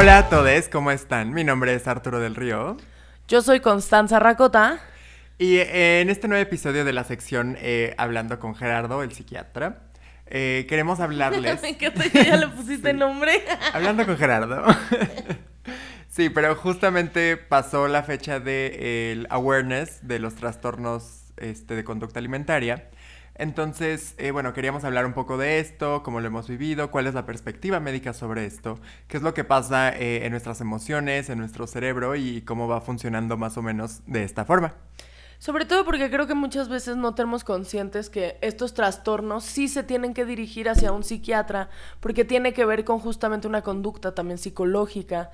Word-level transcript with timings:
Hola 0.00 0.18
a 0.18 0.28
todos, 0.28 0.68
¿cómo 0.68 0.92
están? 0.92 1.34
Mi 1.34 1.42
nombre 1.42 1.74
es 1.74 1.88
Arturo 1.88 2.20
del 2.20 2.36
Río. 2.36 2.76
Yo 3.26 3.42
soy 3.42 3.58
Constanza 3.58 4.20
Racota. 4.20 4.78
Y 5.38 5.56
eh, 5.56 6.00
en 6.00 6.08
este 6.08 6.28
nuevo 6.28 6.40
episodio 6.40 6.84
de 6.84 6.92
la 6.92 7.02
sección 7.02 7.56
eh, 7.60 7.96
Hablando 7.98 8.38
con 8.38 8.54
Gerardo, 8.54 9.02
el 9.02 9.10
psiquiatra, 9.10 9.80
eh, 10.26 10.66
queremos 10.68 11.00
hablarles. 11.00 11.60
Me 11.62 11.70
encanta 11.70 12.08
que 12.08 12.24
ya 12.24 12.36
le 12.36 12.46
pusiste 12.56 12.92
nombre. 12.92 13.42
Hablando 13.72 14.06
con 14.06 14.16
Gerardo. 14.16 14.66
sí, 16.08 16.30
pero 16.30 16.54
justamente 16.54 17.36
pasó 17.36 17.88
la 17.88 18.04
fecha 18.04 18.38
del 18.38 19.26
awareness 19.30 20.06
de 20.06 20.20
los 20.20 20.36
trastornos 20.36 21.24
este, 21.38 21.74
de 21.74 21.82
conducta 21.82 22.20
alimentaria. 22.20 22.88
Entonces, 23.38 24.16
eh, 24.18 24.32
bueno, 24.32 24.52
queríamos 24.52 24.82
hablar 24.82 25.06
un 25.06 25.12
poco 25.12 25.38
de 25.38 25.60
esto, 25.60 26.02
cómo 26.02 26.20
lo 26.20 26.26
hemos 26.26 26.48
vivido, 26.48 26.90
cuál 26.90 27.06
es 27.06 27.14
la 27.14 27.24
perspectiva 27.24 27.78
médica 27.78 28.12
sobre 28.12 28.44
esto, 28.44 28.80
qué 29.06 29.16
es 29.16 29.22
lo 29.22 29.32
que 29.32 29.44
pasa 29.44 29.96
eh, 29.96 30.26
en 30.26 30.32
nuestras 30.32 30.60
emociones, 30.60 31.30
en 31.30 31.38
nuestro 31.38 31.68
cerebro 31.68 32.16
y 32.16 32.42
cómo 32.42 32.66
va 32.66 32.80
funcionando 32.80 33.36
más 33.36 33.56
o 33.56 33.62
menos 33.62 34.00
de 34.06 34.24
esta 34.24 34.44
forma. 34.44 34.74
Sobre 35.38 35.66
todo 35.66 35.84
porque 35.84 36.10
creo 36.10 36.26
que 36.26 36.34
muchas 36.34 36.68
veces 36.68 36.96
no 36.96 37.14
tenemos 37.14 37.44
conscientes 37.44 38.10
que 38.10 38.38
estos 38.40 38.74
trastornos 38.74 39.44
sí 39.44 39.68
se 39.68 39.84
tienen 39.84 40.14
que 40.14 40.24
dirigir 40.24 40.68
hacia 40.68 40.90
un 40.90 41.04
psiquiatra, 41.04 41.68
porque 42.00 42.24
tiene 42.24 42.52
que 42.52 42.64
ver 42.64 42.84
con 42.84 42.98
justamente 42.98 43.46
una 43.46 43.62
conducta 43.62 44.16
también 44.16 44.38
psicológica, 44.38 45.30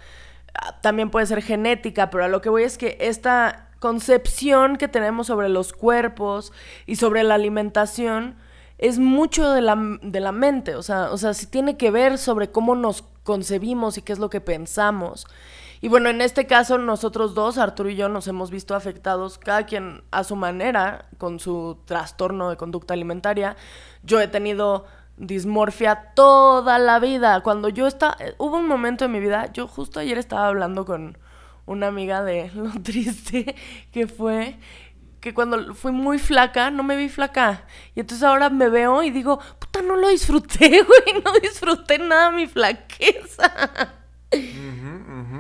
ah, 0.55 0.79
también 0.83 1.09
puede 1.09 1.25
ser 1.25 1.41
genética, 1.41 2.11
pero 2.11 2.25
a 2.25 2.29
lo 2.29 2.43
que 2.43 2.51
voy 2.51 2.65
es 2.65 2.77
que 2.77 2.99
esta 3.01 3.71
concepción 3.85 4.77
que 4.77 4.89
tenemos 4.89 5.27
sobre 5.27 5.51
los 5.51 5.75
cuerpos 5.75 6.55
y 6.87 6.97
sobre 6.97 7.23
la 7.23 7.35
alimentación 7.35 8.35
es 8.79 8.99
mucho 8.99 9.51
de 9.51 9.61
la, 9.61 9.77
de 10.01 10.21
la 10.21 10.33
mente, 10.33 10.75
o 10.75 10.83
sea, 10.83 11.11
o 11.11 11.19
sea, 11.19 11.35
sí 11.35 11.47
tiene 11.49 11.77
que 11.77 11.91
ver 11.91 12.17
sobre 12.17 12.51
cómo 12.51 12.77
nos 12.77 13.05
concebimos 13.25 13.99
y 13.99 14.01
qué 14.01 14.15
es 14.15 14.19
lo 14.19 14.31
que 14.31 14.41
pensamos. 14.41 15.27
Y 15.83 15.89
bueno, 15.89 16.09
en 16.09 16.23
este 16.23 16.47
caso 16.47 16.79
nosotros 16.79 17.35
dos, 17.35 17.59
Arturo 17.59 17.91
y 17.91 17.97
yo, 17.97 18.09
nos 18.09 18.27
hemos 18.27 18.51
visto 18.51 18.75
afectados, 18.75 19.37
cada 19.37 19.67
quien 19.67 20.03
a 20.13 20.25
su 20.25 20.35
manera, 20.35 21.05
con 21.19 21.39
su 21.39 21.77
trastorno 21.85 22.49
de 22.49 22.57
conducta 22.57 22.95
alimentaria. 22.95 23.55
Yo 24.03 24.19
he 24.19 24.29
tenido 24.29 24.87
dismorfia 25.19 26.15
toda 26.15 26.79
la 26.79 27.01
vida. 27.01 27.43
Cuando 27.43 27.69
yo 27.69 27.87
estaba, 27.87 28.17
hubo 28.39 28.57
un 28.57 28.67
momento 28.67 29.05
en 29.05 29.13
mi 29.13 29.21
vida, 29.21 29.53
yo 29.53 29.69
justo 29.69 30.01
ayer 30.01 30.17
estaba 30.17 30.47
hablando 30.47 30.87
con, 30.87 31.19
una 31.67 31.89
amiga 31.89 32.23
de 32.23 32.51
lo 32.55 32.71
triste 32.83 33.55
que 33.93 34.07
fue 34.07 34.57
que 35.25 35.33
cuando 35.33 35.75
fui 35.75 35.91
muy 35.91 36.19
flaca, 36.19 36.71
no 36.71 36.83
me 36.83 36.97
vi 36.97 37.09
flaca. 37.09 37.67
Y 37.95 38.01
entonces 38.01 38.23
ahora 38.23 38.51
me 38.51 38.69
veo 38.69 39.03
y 39.03 39.11
digo, 39.11 39.39
puta, 39.59 39.81
no 39.81 39.97
lo 39.97 40.11
disfruté, 40.11 40.69
güey, 40.69 41.23
no 41.25 41.33
disfruté 41.41 41.99
nada 41.99 42.31
mi 42.31 42.47
flaqueza. 42.47 43.51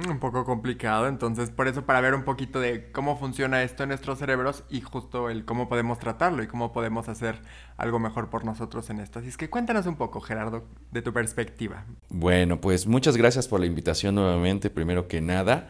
un 0.09 0.19
poco 0.21 0.47
complicado, 0.47 1.07
entonces 1.07 1.51
por 1.51 1.69
eso 1.69 1.85
para 1.85 2.01
ver 2.01 2.15
un 2.15 2.25
poquito 2.25 2.61
de 2.61 2.91
cómo 2.93 3.19
funciona 3.19 3.63
esto 3.63 3.83
en 3.83 3.91
nuestros 3.91 4.19
cerebros 4.19 4.65
y 4.71 4.81
justo 4.81 5.29
el 5.29 5.45
cómo 5.45 5.69
podemos 5.69 5.99
tratarlo 5.99 6.43
y 6.43 6.47
cómo 6.47 6.73
podemos 6.73 7.11
hacer 7.11 7.43
algo 7.77 7.99
mejor 7.99 8.31
por 8.31 8.47
nosotros 8.47 8.89
en 8.89 9.01
esto. 9.01 9.19
Así 9.19 9.29
es 9.29 9.37
que 9.37 9.51
cuéntanos 9.51 9.85
un 9.85 9.97
poco, 9.97 10.23
Gerardo, 10.23 10.65
de 10.93 11.03
tu 11.03 11.13
perspectiva. 11.13 11.85
Bueno, 12.09 12.59
pues 12.59 12.87
muchas 12.87 13.19
gracias 13.19 13.49
por 13.49 13.61
la 13.61 13.67
invitación 13.67 14.15
nuevamente, 14.15 14.71
primero 14.71 15.09
que 15.09 15.21
nada. 15.21 15.69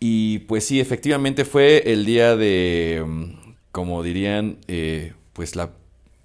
Y 0.00 0.40
pues 0.40 0.64
sí, 0.66 0.80
efectivamente 0.80 1.44
fue 1.44 1.92
el 1.92 2.04
día 2.04 2.36
de, 2.36 3.02
mm, 3.06 3.54
como 3.72 4.02
dirían, 4.02 4.58
eh, 4.68 5.14
pues 5.32 5.56
la, 5.56 5.72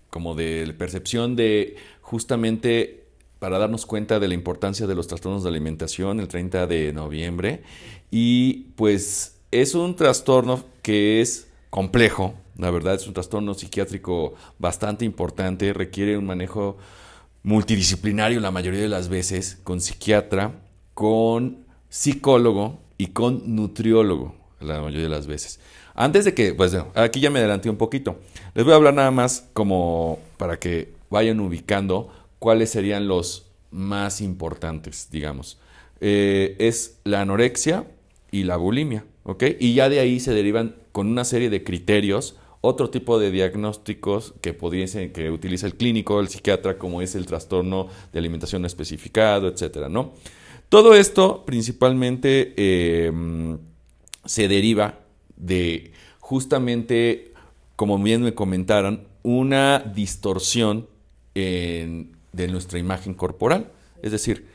como 0.10 0.36
de 0.36 0.74
percepción 0.78 1.36
de 1.36 1.76
justamente 2.02 3.04
para 3.40 3.58
darnos 3.58 3.86
cuenta 3.86 4.20
de 4.20 4.28
la 4.28 4.36
importancia 4.36 4.88
de 4.88 4.96
los 4.96 5.08
trastornos 5.08 5.44
de 5.44 5.50
alimentación 5.50 6.20
el 6.20 6.28
30 6.28 6.68
de 6.68 6.94
noviembre. 6.94 7.64
Y 8.10 8.68
pues 8.76 9.38
es 9.52 9.76
un 9.76 9.96
trastorno 9.96 10.64
que 10.82 11.20
es 11.20 11.48
complejo, 11.70 12.36
la 12.58 12.72
verdad 12.72 12.96
es 12.96 13.08
un 13.08 13.14
trastorno 13.14 13.54
psiquiátrico 13.54 14.36
bastante 14.60 15.06
importante, 15.06 15.74
requiere 15.74 16.18
un 16.18 16.26
manejo 16.26 16.78
multidisciplinario 17.42 18.40
la 18.40 18.52
mayoría 18.52 18.80
de 18.80 18.88
las 18.88 19.10
veces, 19.10 19.60
con 19.64 19.82
psiquiatra, 19.82 20.54
con 20.94 21.66
psicólogo 21.90 22.80
y 23.04 23.08
con 23.08 23.54
nutriólogo 23.54 24.34
la 24.62 24.80
mayoría 24.80 25.04
de 25.04 25.10
las 25.10 25.28
veces. 25.28 25.60
Antes 25.94 26.24
de 26.24 26.34
que, 26.34 26.54
pues 26.54 26.74
aquí 26.96 27.20
ya 27.20 27.30
me 27.30 27.40
adelanté 27.40 27.70
un 27.70 27.76
poquito. 27.76 28.16
Les 28.56 28.64
voy 28.64 28.72
a 28.72 28.78
hablar 28.78 28.94
nada 28.94 29.12
más 29.12 29.50
como 29.52 30.20
para 30.38 30.58
que 30.58 30.94
vayan 31.10 31.42
ubicando 31.42 32.10
cuáles 32.40 32.70
serían 32.70 33.10
los 33.10 33.48
más 33.72 34.22
importantes, 34.22 35.10
digamos. 35.12 35.60
Eh, 36.00 36.56
es 36.60 37.00
la 37.04 37.20
anorexia 37.20 37.86
y 38.32 38.44
la 38.44 38.56
bulimia, 38.56 39.04
¿ok? 39.24 39.44
Y 39.60 39.74
ya 39.74 39.90
de 39.90 40.00
ahí 40.00 40.22
se 40.22 40.34
derivan 40.34 40.78
con 40.94 41.08
una 41.08 41.26
serie 41.26 41.50
de 41.50 41.62
criterios 41.66 42.38
otro 42.62 42.90
tipo 42.90 43.20
de 43.20 43.32
diagnósticos 43.32 44.34
que 44.40 44.56
que 44.56 45.30
utiliza 45.30 45.68
el 45.68 45.76
clínico, 45.76 46.22
el 46.22 46.30
psiquiatra, 46.30 46.78
como 46.78 47.02
es 47.02 47.16
el 47.16 47.26
trastorno 47.26 47.90
de 48.14 48.20
alimentación 48.20 48.64
especificado, 48.64 49.50
etcétera, 49.50 49.90
¿no? 49.90 50.14
Todo 50.74 50.96
esto 50.96 51.44
principalmente 51.46 52.56
em, 52.58 53.60
se 54.26 54.48
deriva 54.48 55.02
de 55.36 55.92
justamente, 56.20 57.32
como 57.76 58.00
bien 58.00 58.24
me 58.24 58.34
comentaron, 58.34 59.04
una 59.22 59.78
distorsión 59.78 60.88
de 61.36 62.48
nuestra 62.50 62.80
imagen 62.80 63.14
corporal. 63.14 63.70
Es 64.02 64.14
decir, 64.14 64.48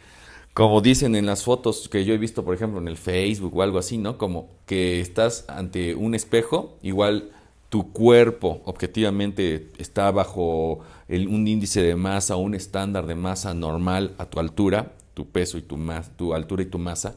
como 0.54 0.80
dicen 0.80 1.14
en 1.14 1.24
las 1.24 1.44
fotos 1.44 1.88
que 1.88 2.04
yo 2.04 2.14
he 2.14 2.18
visto, 2.18 2.44
por 2.44 2.56
ejemplo, 2.56 2.80
en 2.80 2.88
el 2.88 2.96
Facebook 2.96 3.56
o 3.56 3.62
algo 3.62 3.78
así, 3.78 3.96
¿no? 3.96 4.18
Como 4.18 4.48
que 4.66 5.00
estás 5.00 5.44
ante 5.46 5.94
un 5.94 6.16
espejo, 6.16 6.78
igual 6.82 7.30
tu 7.68 7.92
cuerpo 7.92 8.60
objetivamente 8.64 9.68
está 9.78 10.10
bajo 10.10 10.80
un 11.08 11.46
índice 11.46 11.80
de 11.80 11.94
masa, 11.94 12.34
un 12.34 12.56
estándar 12.56 13.06
de 13.06 13.14
masa 13.14 13.54
normal 13.54 14.16
a 14.18 14.24
tu 14.24 14.40
altura, 14.40 14.94
tu 15.18 15.26
peso 15.30 15.58
y 15.58 15.62
tu, 15.62 15.76
tu 16.16 16.32
altura 16.32 16.62
y 16.62 16.66
tu 16.66 16.78
masa, 16.78 17.16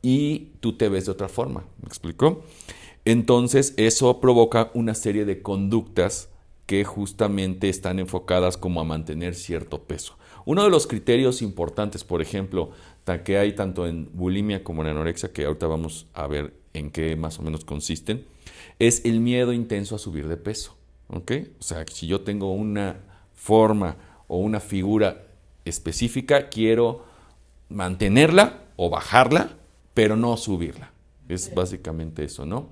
y 0.00 0.52
tú 0.60 0.74
te 0.74 0.88
ves 0.88 1.06
de 1.06 1.10
otra 1.10 1.28
forma. 1.28 1.64
¿Me 1.82 1.88
explicó? 1.88 2.44
Entonces 3.04 3.74
eso 3.78 4.20
provoca 4.20 4.70
una 4.74 4.94
serie 4.94 5.24
de 5.24 5.42
conductas 5.42 6.28
que 6.66 6.84
justamente 6.84 7.68
están 7.68 7.98
enfocadas 7.98 8.56
como 8.56 8.80
a 8.80 8.84
mantener 8.84 9.34
cierto 9.34 9.82
peso. 9.82 10.16
Uno 10.44 10.62
de 10.62 10.70
los 10.70 10.86
criterios 10.86 11.42
importantes, 11.42 12.04
por 12.04 12.22
ejemplo, 12.22 12.70
que 13.24 13.38
hay 13.38 13.54
tanto 13.54 13.88
en 13.88 14.08
bulimia 14.12 14.62
como 14.62 14.82
en 14.82 14.90
anorexia, 14.90 15.32
que 15.32 15.44
ahorita 15.44 15.66
vamos 15.66 16.06
a 16.14 16.28
ver 16.28 16.54
en 16.74 16.92
qué 16.92 17.16
más 17.16 17.40
o 17.40 17.42
menos 17.42 17.64
consisten, 17.64 18.24
es 18.78 19.04
el 19.04 19.18
miedo 19.18 19.52
intenso 19.52 19.96
a 19.96 19.98
subir 19.98 20.28
de 20.28 20.36
peso. 20.36 20.76
¿ok? 21.08 21.32
O 21.58 21.62
sea, 21.62 21.84
si 21.90 22.06
yo 22.06 22.20
tengo 22.20 22.52
una 22.52 23.00
forma 23.34 23.96
o 24.28 24.38
una 24.38 24.60
figura 24.60 25.26
específica, 25.64 26.48
quiero 26.48 27.11
mantenerla 27.72 28.60
o 28.76 28.90
bajarla, 28.90 29.56
pero 29.94 30.16
no 30.16 30.36
subirla. 30.36 30.92
Es 31.28 31.54
básicamente 31.54 32.24
eso, 32.24 32.46
¿no? 32.46 32.68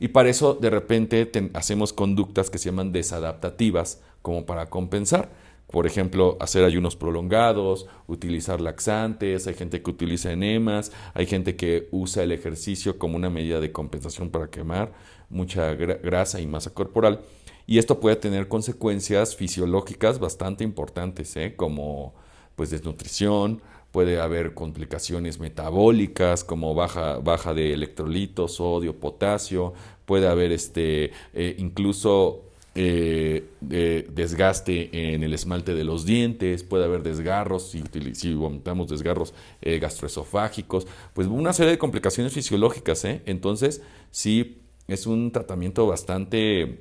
Y 0.00 0.08
para 0.08 0.28
eso 0.28 0.54
de 0.54 0.70
repente 0.70 1.30
hacemos 1.54 1.92
conductas 1.92 2.50
que 2.50 2.58
se 2.58 2.70
llaman 2.70 2.92
desadaptativas, 2.92 4.00
como 4.22 4.46
para 4.46 4.66
compensar. 4.66 5.30
Por 5.70 5.86
ejemplo, 5.86 6.36
hacer 6.40 6.64
ayunos 6.64 6.96
prolongados, 6.96 7.86
utilizar 8.06 8.60
laxantes, 8.60 9.46
hay 9.46 9.54
gente 9.54 9.82
que 9.82 9.90
utiliza 9.90 10.32
enemas, 10.32 10.92
hay 11.14 11.26
gente 11.26 11.56
que 11.56 11.88
usa 11.90 12.22
el 12.22 12.32
ejercicio 12.32 12.98
como 12.98 13.16
una 13.16 13.30
medida 13.30 13.60
de 13.60 13.72
compensación 13.72 14.30
para 14.30 14.48
quemar 14.48 14.92
mucha 15.28 15.74
grasa 15.74 16.40
y 16.40 16.46
masa 16.46 16.70
corporal. 16.72 17.20
Y 17.66 17.78
esto 17.78 17.98
puede 17.98 18.16
tener 18.16 18.46
consecuencias 18.48 19.36
fisiológicas 19.36 20.18
bastante 20.18 20.64
importantes, 20.64 21.36
¿eh? 21.36 21.54
como 21.56 22.14
pues 22.56 22.70
desnutrición, 22.70 23.60
puede 23.94 24.20
haber 24.20 24.54
complicaciones 24.54 25.38
metabólicas 25.38 26.42
como 26.42 26.74
baja, 26.74 27.18
baja 27.18 27.54
de 27.54 27.72
electrolitos, 27.72 28.54
sodio, 28.54 28.98
potasio, 28.98 29.72
puede 30.04 30.26
haber 30.26 30.50
este, 30.50 31.12
eh, 31.32 31.54
incluso 31.58 32.42
eh, 32.74 33.44
desgaste 33.60 35.14
en 35.14 35.22
el 35.22 35.32
esmalte 35.32 35.74
de 35.74 35.84
los 35.84 36.04
dientes, 36.04 36.64
puede 36.64 36.86
haber 36.86 37.04
desgarros, 37.04 37.70
si, 37.70 37.84
si 38.14 38.34
vomitamos 38.34 38.88
desgarros 38.88 39.32
eh, 39.62 39.78
gastroesofágicos, 39.78 40.88
pues 41.12 41.28
una 41.28 41.52
serie 41.52 41.70
de 41.70 41.78
complicaciones 41.78 42.32
fisiológicas. 42.32 43.04
Entonces, 43.04 43.80
sí, 44.10 44.58
es 44.88 45.06
un 45.06 45.30
tratamiento 45.30 45.86
bastante 45.86 46.80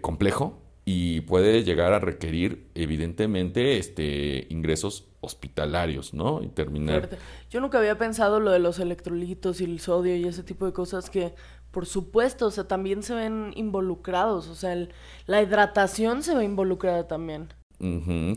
complejo 0.00 0.62
y 0.86 1.20
puede 1.20 1.62
llegar 1.62 1.92
a 1.92 1.98
requerir, 1.98 2.68
evidentemente, 2.74 3.76
este, 3.76 4.46
ingresos 4.48 5.09
hospitalarios, 5.20 6.14
¿no? 6.14 6.42
Y 6.42 6.48
terminar. 6.48 7.10
Yo 7.50 7.60
nunca 7.60 7.78
había 7.78 7.98
pensado 7.98 8.40
lo 8.40 8.50
de 8.50 8.58
los 8.58 8.78
electrolitos 8.78 9.60
y 9.60 9.64
el 9.64 9.80
sodio 9.80 10.16
y 10.16 10.26
ese 10.26 10.42
tipo 10.42 10.66
de 10.66 10.72
cosas 10.72 11.10
que, 11.10 11.34
por 11.70 11.86
supuesto, 11.86 12.46
o 12.46 12.50
sea, 12.50 12.66
también 12.66 13.02
se 13.02 13.14
ven 13.14 13.52
involucrados, 13.56 14.48
o 14.48 14.54
sea, 14.54 14.76
la 15.26 15.42
hidratación 15.42 16.22
se 16.22 16.34
ve 16.34 16.44
involucrada 16.44 17.06
también. 17.06 17.52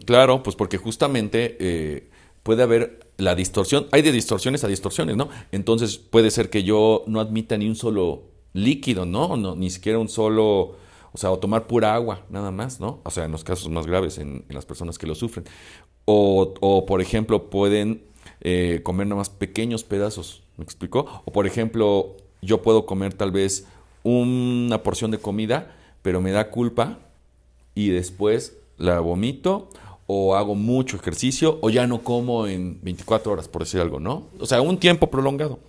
claro, 0.06 0.44
pues 0.44 0.56
porque 0.56 0.78
justamente 0.78 1.58
eh, 1.60 2.10
puede 2.44 2.64
haber 2.64 3.12
la 3.18 3.36
distorsión, 3.36 3.88
hay 3.92 4.02
de 4.02 4.12
distorsiones 4.12 4.64
a 4.64 4.68
distorsiones, 4.68 5.16
¿no? 5.16 5.30
Entonces 5.52 5.98
puede 5.98 6.32
ser 6.32 6.50
que 6.50 6.64
yo 6.64 7.04
no 7.08 7.20
admita 7.20 7.58
ni 7.58 7.68
un 7.68 7.76
solo 7.76 8.34
líquido, 8.54 9.06
¿no? 9.06 9.36
no 9.36 9.56
ni 9.56 9.70
siquiera 9.70 10.00
un 10.00 10.10
solo, 10.10 10.76
o 11.12 11.18
sea, 11.18 11.32
o 11.32 11.40
tomar 11.40 11.68
pura 11.68 11.94
agua, 11.94 12.26
nada 12.30 12.52
más, 12.52 12.80
¿no? 12.80 13.02
O 13.04 13.12
sea, 13.12 13.26
en 13.26 13.32
los 13.32 13.44
casos 13.44 13.70
más 13.70 13.86
graves, 13.86 14.18
en, 14.20 14.46
las 14.50 14.66
personas 14.66 14.98
que 14.98 15.08
lo 15.08 15.16
sufren. 15.16 15.46
O, 16.06 16.54
o 16.60 16.86
por 16.86 17.02
ejemplo, 17.02 17.50
pueden 17.50 18.04
eh, 18.42 18.82
comer 18.84 19.08
nada 19.08 19.20
más 19.20 19.30
pequeños 19.30 19.84
pedazos, 19.84 20.44
¿me 20.58 20.66
explico? 20.66 21.22
O 21.26 21.32
por 21.32 21.48
ejemplo, 21.48 22.18
yo 22.42 22.62
puedo 22.62 22.86
comer 22.86 23.14
tal 23.14 23.32
vez 23.32 23.66
una 24.04 24.84
porción 24.84 25.12
de 25.12 25.18
comida, 25.18 25.76
pero 26.02 26.20
me 26.20 26.32
da 26.32 26.50
culpa 26.50 27.00
y 27.74 27.90
después 27.90 28.58
la 28.78 29.00
vomito 29.00 29.70
o 30.08 30.36
hago 30.36 30.56
mucho 30.56 30.98
ejercicio 30.98 31.58
o 31.62 31.70
ya 31.70 31.88
no 31.88 32.02
como 32.02 32.48
en 32.48 32.80
24 32.82 33.32
horas, 33.32 33.48
por 33.48 33.64
decir 33.64 33.80
algo, 33.80 34.00
¿no? 34.00 34.28
O 34.40 34.46
sea, 34.46 34.62
un 34.62 34.78
tiempo 34.78 35.10
prolongado, 35.10 35.60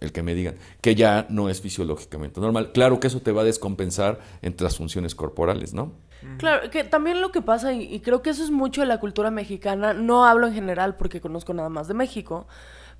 el 0.00 0.12
que 0.12 0.22
me 0.22 0.34
digan, 0.34 0.56
que 0.80 0.94
ya 0.94 1.26
no 1.28 1.50
es 1.50 1.60
fisiológicamente 1.60 2.40
normal. 2.40 2.72
Claro 2.72 2.98
que 2.98 3.08
eso 3.08 3.20
te 3.20 3.32
va 3.32 3.42
a 3.42 3.44
descompensar 3.44 4.20
entre 4.40 4.64
las 4.64 4.76
funciones 4.76 5.14
corporales, 5.14 5.74
¿no? 5.74 5.92
Claro, 6.38 6.70
que 6.70 6.82
también 6.84 7.20
lo 7.20 7.30
que 7.30 7.42
pasa, 7.42 7.72
y, 7.72 8.00
creo 8.00 8.22
que 8.22 8.30
eso 8.30 8.42
es 8.42 8.50
mucho 8.50 8.80
de 8.80 8.86
la 8.86 8.98
cultura 8.98 9.30
mexicana, 9.30 9.92
no 9.92 10.26
hablo 10.26 10.46
en 10.46 10.54
general 10.54 10.96
porque 10.96 11.20
conozco 11.20 11.54
nada 11.54 11.68
más 11.68 11.88
de 11.88 11.94
México, 11.94 12.46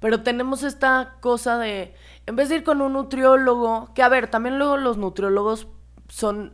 pero 0.01 0.23
tenemos 0.23 0.63
esta 0.63 1.17
cosa 1.21 1.59
de, 1.59 1.95
en 2.27 2.37
vez 2.37 2.49
de 2.49 2.57
ir 2.57 2.65
con 2.65 2.81
un 2.81 2.93
nutriólogo, 2.93 3.91
que 3.95 4.03
a 4.03 4.09
ver, 4.09 4.29
también 4.29 4.59
luego 4.59 4.77
los 4.77 4.97
nutriólogos 4.97 5.67
son 6.09 6.53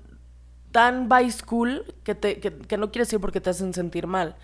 tan 0.72 1.08
by 1.08 1.30
school 1.30 1.84
que, 2.02 2.14
te, 2.14 2.40
que, 2.40 2.76
no 2.76 2.90
quieres 2.90 3.12
ir 3.12 3.20
porque 3.20 3.40
te 3.40 3.50
hacen 3.50 3.74
sentir 3.74 4.06
mal. 4.06 4.36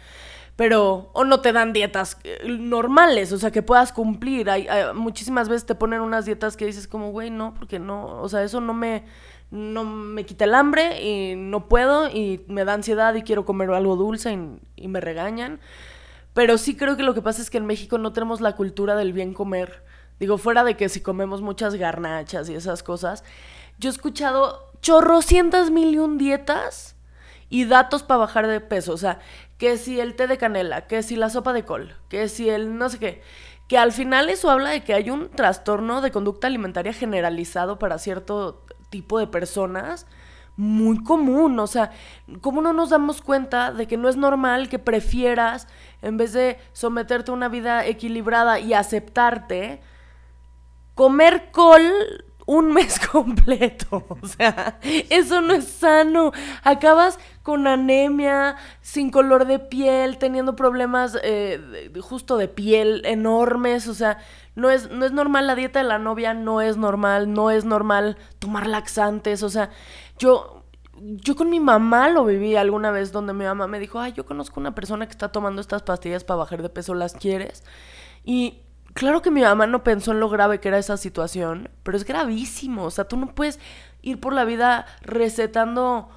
Pero, 0.57 1.11
o 1.15 1.25
no 1.25 1.41
te 1.41 1.53
dan 1.53 1.73
dietas 1.73 2.19
eh, 2.25 2.41
normales, 2.49 3.33
o 3.33 3.39
sea, 3.39 3.53
que 3.53 3.63
puedas 3.63 3.93
cumplir. 3.93 4.51
Hay, 4.51 4.67
muchísimas 4.93 5.49
veces 5.49 5.67
te 5.67 5.77
ponen 5.77 6.01
unas 6.01 6.27
dietas 6.27 6.57
que 6.57 6.67
dices 6.67 6.89
como, 6.89 7.13
güey, 7.13 7.31
no, 7.31 7.55
porque 7.55 7.79
no, 7.79 8.21
o 8.21 8.29
sea, 8.29 8.43
eso 8.43 8.61
no 8.61 8.75
me, 8.75 9.05
no 9.51 9.85
me 9.85 10.25
quita 10.27 10.45
el 10.45 10.55
hambre 10.55 11.03
y 11.03 11.35
no 11.37 11.69
puedo 11.69 12.09
y 12.09 12.45
me 12.49 12.65
da 12.65 12.75
ansiedad 12.75 13.15
y 13.15 13.23
quiero 13.23 13.45
comer 13.45 13.71
algo 13.71 13.97
dulce 13.97 14.39
y, 14.77 14.89
me 14.89 15.01
regañan. 15.01 15.61
Pero 16.35 16.59
sí 16.59 16.77
creo 16.77 16.97
que 16.97 17.03
lo 17.03 17.15
que 17.15 17.23
pasa 17.23 17.43
es 17.43 17.51
que 17.51 17.59
en 17.59 17.67
México 17.67 17.99
no 17.99 18.13
tenemos 18.13 18.41
la 18.41 18.55
cultura 18.55 18.95
del 18.95 19.13
bien 19.13 19.35
comer. 19.35 19.85
Digo, 20.21 20.37
fuera 20.39 20.65
de 20.65 20.77
que 20.77 20.89
si 20.89 21.01
comemos 21.01 21.43
muchas 21.43 21.75
garnachas 21.75 22.49
y 22.49 22.55
esas 22.55 22.83
cosas, 22.83 23.25
yo 23.79 23.89
he 23.89 23.93
escuchado 23.93 24.71
chorrocientas 24.83 25.71
mil 25.71 25.95
y 25.95 25.99
un 25.99 26.19
dietas 26.19 26.97
y 27.49 27.65
datos 27.65 28.03
para 28.03 28.19
bajar 28.19 28.47
de 28.47 28.61
peso. 28.61 28.93
O 28.93 28.99
sea, 28.99 29.21
que 29.57 29.79
si 29.79 30.01
el 30.01 30.15
té 30.15 30.27
de 30.27 30.39
canela, 30.39 30.87
que 30.87 31.03
si 31.03 31.17
la 31.17 31.31
sopa 31.31 31.53
de 31.53 31.65
col, 31.65 31.97
que 32.09 32.29
si 32.29 32.49
el 32.51 32.77
no 32.77 32.89
sé 32.89 32.99
qué. 32.99 33.23
Que 33.69 33.79
al 33.79 33.93
final 33.93 34.31
eso 34.31 34.51
habla 34.51 34.71
de 34.71 34.83
que 34.83 34.95
hay 34.95 35.11
un 35.11 35.31
trastorno 35.31 36.01
de 36.01 36.11
conducta 36.11 36.47
alimentaria 36.47 36.93
generalizado 36.93 37.79
para 37.79 37.99
cierto 37.99 38.65
tipo 38.91 39.19
de 39.19 39.27
personas 39.27 40.07
muy 40.57 41.03
común. 41.03 41.59
O 41.59 41.67
sea, 41.67 41.93
¿cómo 42.41 42.61
no 42.61 42.73
nos 42.73 42.91
damos 42.91 43.23
cuenta 43.23 43.73
de 43.73 43.87
que 43.87 43.97
no 43.97 44.09
es 44.09 44.17
normal 44.17 44.69
que 44.69 44.79
prefieras, 44.79 45.69
en 46.03 46.17
vez 46.17 46.33
de 46.33 46.59
someterte 46.73 47.31
a 47.31 47.35
una 47.35 47.49
vida 47.49 47.87
equilibrada 47.87 48.59
y 48.59 48.75
aceptarte, 48.75 49.81
comer 50.95 51.51
col 51.53 51.83
un 52.49 52.73
mes 52.73 52.99
completo. 53.13 54.05
O 54.09 54.27
sea, 54.27 54.79
eso 54.83 55.41
no 55.43 55.53
es 55.53 55.69
sano. 55.69 56.33
Acabas 56.65 57.19
con 57.49 57.67
anemia, 57.67 58.57
sin 58.83 59.11
color 59.11 59.47
de 59.47 59.59
piel, 59.59 60.19
teniendo 60.19 60.55
problemas 60.55 61.19
eh, 61.23 61.91
justo 62.03 62.37
de 62.37 62.47
piel 62.47 63.01
enormes. 63.07 63.89
O 63.89 63.95
sea, 63.95 64.19
no 64.55 64.69
es, 64.69 64.91
no 64.91 65.07
es 65.07 65.13
normal 65.13 65.47
la 65.47 65.55
dieta 65.55 65.79
de 65.79 65.87
la 65.87 65.99
novia, 65.99 66.35
no 66.35 66.61
es 66.61 66.77
normal, 66.77 67.33
no 67.33 67.51
es 67.51 67.65
normal 67.65 68.19
tomar 68.39 68.67
laxantes. 68.67 69.43
O 69.43 69.49
sea, 69.49 69.71
yo 70.19 70.63
yo 71.01 71.37
con 71.37 71.49
mi 71.49 71.59
mamá 71.59 72.11
lo 72.11 72.27
viví 72.27 72.55
alguna 72.55 72.91
vez 72.91 73.13
donde 73.13 73.33
mi 73.33 73.47
mamá 73.47 73.67
me 73.67 73.79
dijo, 73.79 73.99
ay, 73.99 74.13
yo 74.13 74.27
conozco 74.27 74.61
una 74.61 74.75
persona 74.75 75.07
que 75.07 75.13
está 75.13 75.33
tomando 75.33 75.63
estas 75.63 75.83
pastillas 75.83 76.25
para 76.25 76.37
bajar 76.37 76.61
de 76.61 76.69
peso, 76.69 76.93
¿las 76.93 77.15
quieres? 77.15 77.65
Y 78.25 78.61
Claro 78.95 79.23
que 79.23 79.31
mi 79.31 79.43
mamá 79.43 79.69
no 79.69 79.85
pensó 79.85 80.11
en 80.11 80.19
lo 80.19 80.29
grave 80.29 80.59
que 80.59 80.67
era 80.67 80.79
esa 80.79 80.97
situación, 80.97 81.71
pero 81.85 81.97
es 81.97 82.05
gravísimo. 82.05 82.85
O 82.85 82.91
sea, 82.91 83.05
tú 83.05 83.17
no 83.17 83.29
puedes 83.29 83.61
ir 84.03 84.19
por 84.19 84.33
la 84.33 84.45
vida 84.45 84.87
recetando 85.03 86.09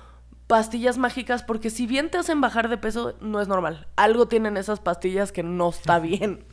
pastillas 0.51 0.97
mágicas 0.97 1.43
porque 1.43 1.69
si 1.69 1.87
bien 1.87 2.09
te 2.09 2.17
hacen 2.17 2.41
bajar 2.41 2.67
de 2.67 2.75
peso, 2.77 3.15
no 3.21 3.39
es 3.39 3.47
normal. 3.47 3.87
Algo 3.95 4.27
tienen 4.27 4.57
esas 4.57 4.81
pastillas 4.81 5.31
que 5.31 5.43
no 5.43 5.69
está 5.69 5.97
bien. 5.99 6.43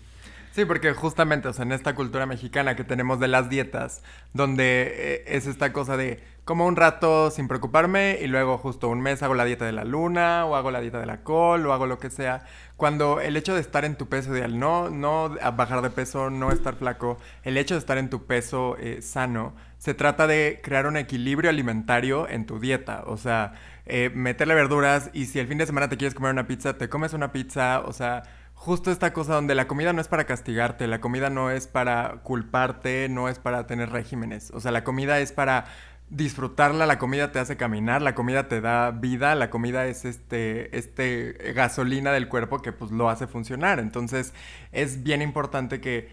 Sí, 0.52 0.64
porque 0.64 0.92
justamente, 0.92 1.48
o 1.48 1.52
sea, 1.52 1.64
en 1.64 1.72
esta 1.72 1.96
cultura 1.96 2.24
mexicana 2.24 2.76
que 2.76 2.84
tenemos 2.84 3.18
de 3.18 3.26
las 3.26 3.50
dietas, 3.50 4.04
donde 4.34 4.92
eh, 4.94 5.24
es 5.26 5.48
esta 5.48 5.72
cosa 5.72 5.96
de 5.96 6.22
como 6.44 6.64
un 6.66 6.76
rato 6.76 7.30
sin 7.32 7.48
preocuparme 7.48 8.18
y 8.22 8.26
luego 8.28 8.56
justo 8.56 8.88
un 8.88 9.00
mes 9.00 9.22
hago 9.22 9.34
la 9.34 9.44
dieta 9.44 9.66
de 9.66 9.72
la 9.72 9.84
luna 9.84 10.46
o 10.46 10.54
hago 10.54 10.70
la 10.70 10.80
dieta 10.80 10.98
de 10.98 11.04
la 11.04 11.22
col 11.22 11.66
o 11.66 11.72
hago 11.72 11.86
lo 11.86 11.98
que 11.98 12.08
sea. 12.08 12.44
Cuando 12.76 13.20
el 13.20 13.36
hecho 13.36 13.54
de 13.54 13.60
estar 13.60 13.84
en 13.84 13.96
tu 13.96 14.08
peso 14.08 14.32
ideal, 14.34 14.58
no, 14.58 14.90
no 14.90 15.34
bajar 15.56 15.82
de 15.82 15.90
peso, 15.90 16.30
no 16.30 16.52
estar 16.52 16.76
flaco, 16.76 17.18
el 17.42 17.58
hecho 17.58 17.74
de 17.74 17.80
estar 17.80 17.98
en 17.98 18.10
tu 18.10 18.26
peso 18.26 18.76
eh, 18.78 19.02
sano, 19.02 19.54
se 19.78 19.94
trata 19.94 20.26
de 20.26 20.60
crear 20.62 20.86
un 20.86 20.96
equilibrio 20.96 21.50
alimentario 21.50 22.28
en 22.28 22.46
tu 22.46 22.58
dieta. 22.58 23.04
O 23.06 23.16
sea, 23.16 23.52
eh, 23.88 24.10
meterle 24.14 24.54
verduras 24.54 25.10
y 25.12 25.26
si 25.26 25.38
el 25.38 25.48
fin 25.48 25.58
de 25.58 25.66
semana 25.66 25.88
te 25.88 25.96
quieres 25.96 26.14
comer 26.14 26.32
una 26.32 26.46
pizza, 26.46 26.76
te 26.78 26.88
comes 26.88 27.14
una 27.14 27.32
pizza. 27.32 27.80
O 27.80 27.92
sea, 27.92 28.22
justo 28.54 28.90
esta 28.90 29.12
cosa 29.12 29.34
donde 29.34 29.54
la 29.54 29.66
comida 29.66 29.92
no 29.92 30.00
es 30.00 30.08
para 30.08 30.24
castigarte, 30.24 30.86
la 30.86 31.00
comida 31.00 31.30
no 31.30 31.50
es 31.50 31.66
para 31.66 32.20
culparte, 32.22 33.08
no 33.08 33.28
es 33.28 33.38
para 33.38 33.66
tener 33.66 33.90
regímenes. 33.90 34.50
O 34.52 34.60
sea, 34.60 34.72
la 34.72 34.84
comida 34.84 35.20
es 35.20 35.32
para 35.32 35.66
disfrutarla, 36.10 36.86
la 36.86 36.98
comida 36.98 37.32
te 37.32 37.38
hace 37.38 37.56
caminar, 37.56 38.02
la 38.02 38.14
comida 38.14 38.48
te 38.48 38.60
da 38.60 38.90
vida, 38.90 39.34
la 39.34 39.50
comida 39.50 39.86
es 39.86 40.04
este, 40.04 40.76
este 40.76 41.52
gasolina 41.54 42.12
del 42.12 42.28
cuerpo 42.28 42.60
que 42.60 42.72
pues 42.72 42.90
lo 42.90 43.08
hace 43.10 43.26
funcionar. 43.26 43.78
Entonces 43.78 44.34
es 44.72 45.02
bien 45.02 45.22
importante 45.22 45.80
que, 45.80 46.08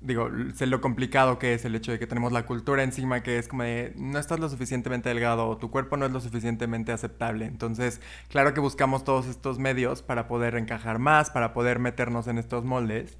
digo, 0.00 0.30
sé 0.54 0.66
lo 0.66 0.80
complicado 0.80 1.38
que 1.38 1.54
es 1.54 1.64
el 1.64 1.74
hecho 1.74 1.90
de 1.92 1.98
que 1.98 2.06
tenemos 2.06 2.32
la 2.32 2.46
cultura 2.46 2.82
encima 2.82 3.22
que 3.22 3.38
es 3.38 3.48
como 3.48 3.64
de 3.64 3.92
no 3.96 4.18
estás 4.18 4.38
lo 4.38 4.48
suficientemente 4.48 5.08
delgado 5.08 5.48
o 5.48 5.56
tu 5.56 5.70
cuerpo 5.70 5.96
no 5.96 6.06
es 6.06 6.12
lo 6.12 6.20
suficientemente 6.20 6.92
aceptable. 6.92 7.46
Entonces, 7.46 8.00
claro 8.28 8.54
que 8.54 8.60
buscamos 8.60 9.04
todos 9.04 9.26
estos 9.26 9.58
medios 9.58 10.02
para 10.02 10.28
poder 10.28 10.54
encajar 10.56 10.98
más, 10.98 11.30
para 11.30 11.52
poder 11.52 11.78
meternos 11.78 12.28
en 12.28 12.38
estos 12.38 12.64
moldes. 12.64 13.18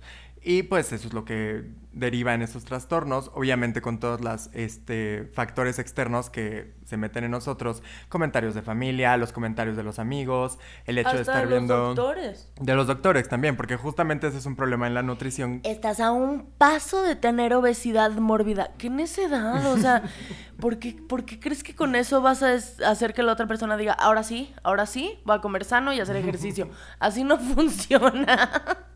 Y 0.48 0.62
pues 0.62 0.90
eso 0.94 1.08
es 1.08 1.12
lo 1.12 1.26
que 1.26 1.62
deriva 1.92 2.32
en 2.32 2.40
estos 2.40 2.64
trastornos, 2.64 3.30
obviamente 3.34 3.82
con 3.82 4.00
todos 4.00 4.22
los 4.22 4.48
este, 4.54 5.30
factores 5.34 5.78
externos 5.78 6.30
que 6.30 6.72
se 6.86 6.96
meten 6.96 7.24
en 7.24 7.32
nosotros, 7.32 7.82
comentarios 8.08 8.54
de 8.54 8.62
familia, 8.62 9.14
los 9.18 9.30
comentarios 9.30 9.76
de 9.76 9.82
los 9.82 9.98
amigos, 9.98 10.58
el 10.86 10.96
hecho 10.96 11.12
de 11.12 11.20
estar 11.20 11.46
de 11.46 11.52
viendo... 11.52 11.76
los 11.76 11.96
doctores. 11.96 12.50
De 12.58 12.74
los 12.74 12.86
doctores 12.86 13.28
también, 13.28 13.58
porque 13.58 13.76
justamente 13.76 14.26
ese 14.26 14.38
es 14.38 14.46
un 14.46 14.56
problema 14.56 14.86
en 14.86 14.94
la 14.94 15.02
nutrición. 15.02 15.60
Estás 15.64 16.00
a 16.00 16.12
un 16.12 16.46
paso 16.56 17.02
de 17.02 17.14
tener 17.14 17.52
obesidad 17.52 18.12
mórbida. 18.12 18.70
¿Qué 18.78 18.88
necedad? 18.88 19.66
O 19.66 19.76
sea, 19.76 20.02
¿por 20.58 20.78
qué, 20.78 20.94
¿por 20.94 21.26
qué 21.26 21.38
crees 21.38 21.62
que 21.62 21.74
con 21.74 21.94
eso 21.94 22.22
vas 22.22 22.42
a 22.42 22.54
hacer 22.90 23.12
que 23.12 23.22
la 23.22 23.32
otra 23.32 23.46
persona 23.46 23.76
diga, 23.76 23.92
ahora 23.92 24.22
sí, 24.22 24.54
ahora 24.62 24.86
sí, 24.86 25.20
voy 25.26 25.36
a 25.36 25.40
comer 25.42 25.66
sano 25.66 25.92
y 25.92 26.00
hacer 26.00 26.16
ejercicio? 26.16 26.70
Así 27.00 27.22
no 27.22 27.36
funciona. 27.54 28.86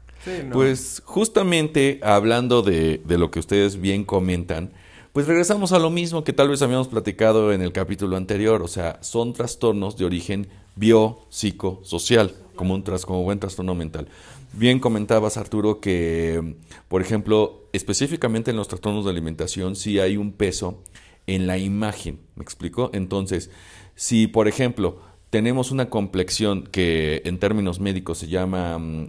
Pues 0.52 1.02
justamente 1.04 2.00
hablando 2.02 2.62
de, 2.62 3.00
lo 3.08 3.30
que 3.30 3.40
ustedes 3.40 3.80
bien 3.80 4.04
comentan, 4.04 4.72
pues 5.12 5.26
regresamos 5.26 5.72
a 5.72 5.78
lo 5.78 5.90
mismo 5.90 6.24
que 6.24 6.32
tal 6.32 6.48
vez 6.48 6.62
habíamos 6.62 6.88
platicado 6.88 7.52
en 7.52 7.60
el 7.60 7.72
capítulo 7.72 8.16
anterior, 8.16 8.62
o 8.62 8.68
sea, 8.68 8.98
son 9.02 9.32
trastornos 9.32 9.96
de 9.96 10.04
origen 10.04 10.48
biopsicosocial, 10.76 12.34
como 12.56 12.74
un 12.74 12.82
como 12.82 13.22
buen 13.22 13.38
trastorno 13.38 13.74
mental. 13.74 14.08
Bien 14.54 14.78
comentabas, 14.78 15.36
Arturo, 15.36 15.80
que, 15.80 16.56
por 16.88 17.02
ejemplo, 17.02 17.66
específicamente 17.72 18.50
en 18.50 18.56
los 18.56 18.68
trastornos 18.68 19.04
de 19.04 19.10
alimentación 19.10 19.76
sí 19.76 19.98
hay 19.98 20.16
un 20.16 20.32
peso 20.32 20.82
en 21.26 21.46
la 21.46 21.58
imagen, 21.58 22.20
¿me 22.36 22.42
explico? 22.42 22.90
Entonces, 22.92 23.50
si, 23.94 24.26
por 24.26 24.48
ejemplo, 24.48 24.98
tenemos 25.30 25.70
una 25.70 25.88
complexión 25.88 26.64
que 26.64 27.22
en 27.24 27.38
términos 27.38 27.80
médicos 27.80 28.18
se 28.18 28.28
llama 28.28 28.78
mm, 28.78 29.08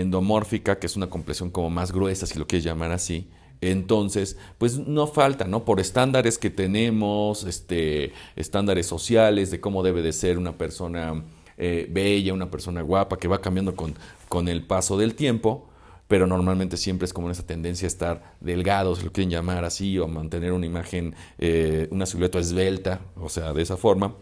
endomórfica, 0.00 0.78
que 0.78 0.86
es 0.86 0.96
una 0.96 1.08
complexión 1.08 1.50
como 1.50 1.70
más 1.70 1.92
gruesa, 1.92 2.26
si 2.26 2.38
lo 2.38 2.46
quieres 2.46 2.64
llamar 2.64 2.92
así. 2.92 3.28
Entonces, 3.60 4.36
pues 4.58 4.78
no 4.78 5.06
falta, 5.06 5.46
¿no? 5.46 5.64
Por 5.64 5.80
estándares 5.80 6.38
que 6.38 6.50
tenemos, 6.50 7.44
este, 7.44 8.12
estándares 8.36 8.86
sociales 8.86 9.50
de 9.50 9.60
cómo 9.60 9.82
debe 9.82 10.02
de 10.02 10.12
ser 10.12 10.38
una 10.38 10.58
persona 10.58 11.24
eh, 11.56 11.88
bella, 11.90 12.34
una 12.34 12.50
persona 12.50 12.82
guapa, 12.82 13.18
que 13.18 13.28
va 13.28 13.40
cambiando 13.40 13.74
con, 13.74 13.94
con 14.28 14.48
el 14.48 14.62
paso 14.62 14.98
del 14.98 15.14
tiempo, 15.14 15.68
pero 16.06 16.26
normalmente 16.26 16.76
siempre 16.76 17.06
es 17.06 17.12
como 17.12 17.30
esa 17.30 17.46
tendencia 17.46 17.86
a 17.86 17.88
estar 17.88 18.36
delgado, 18.40 18.94
si 18.94 19.04
lo 19.04 19.12
quieren 19.12 19.30
llamar 19.30 19.64
así, 19.64 19.98
o 19.98 20.06
mantener 20.06 20.52
una 20.52 20.66
imagen, 20.66 21.14
eh, 21.38 21.88
una 21.90 22.04
silueta 22.06 22.38
esbelta, 22.38 23.00
o 23.16 23.28
sea, 23.28 23.52
de 23.54 23.62
esa 23.62 23.76
forma. 23.76 24.14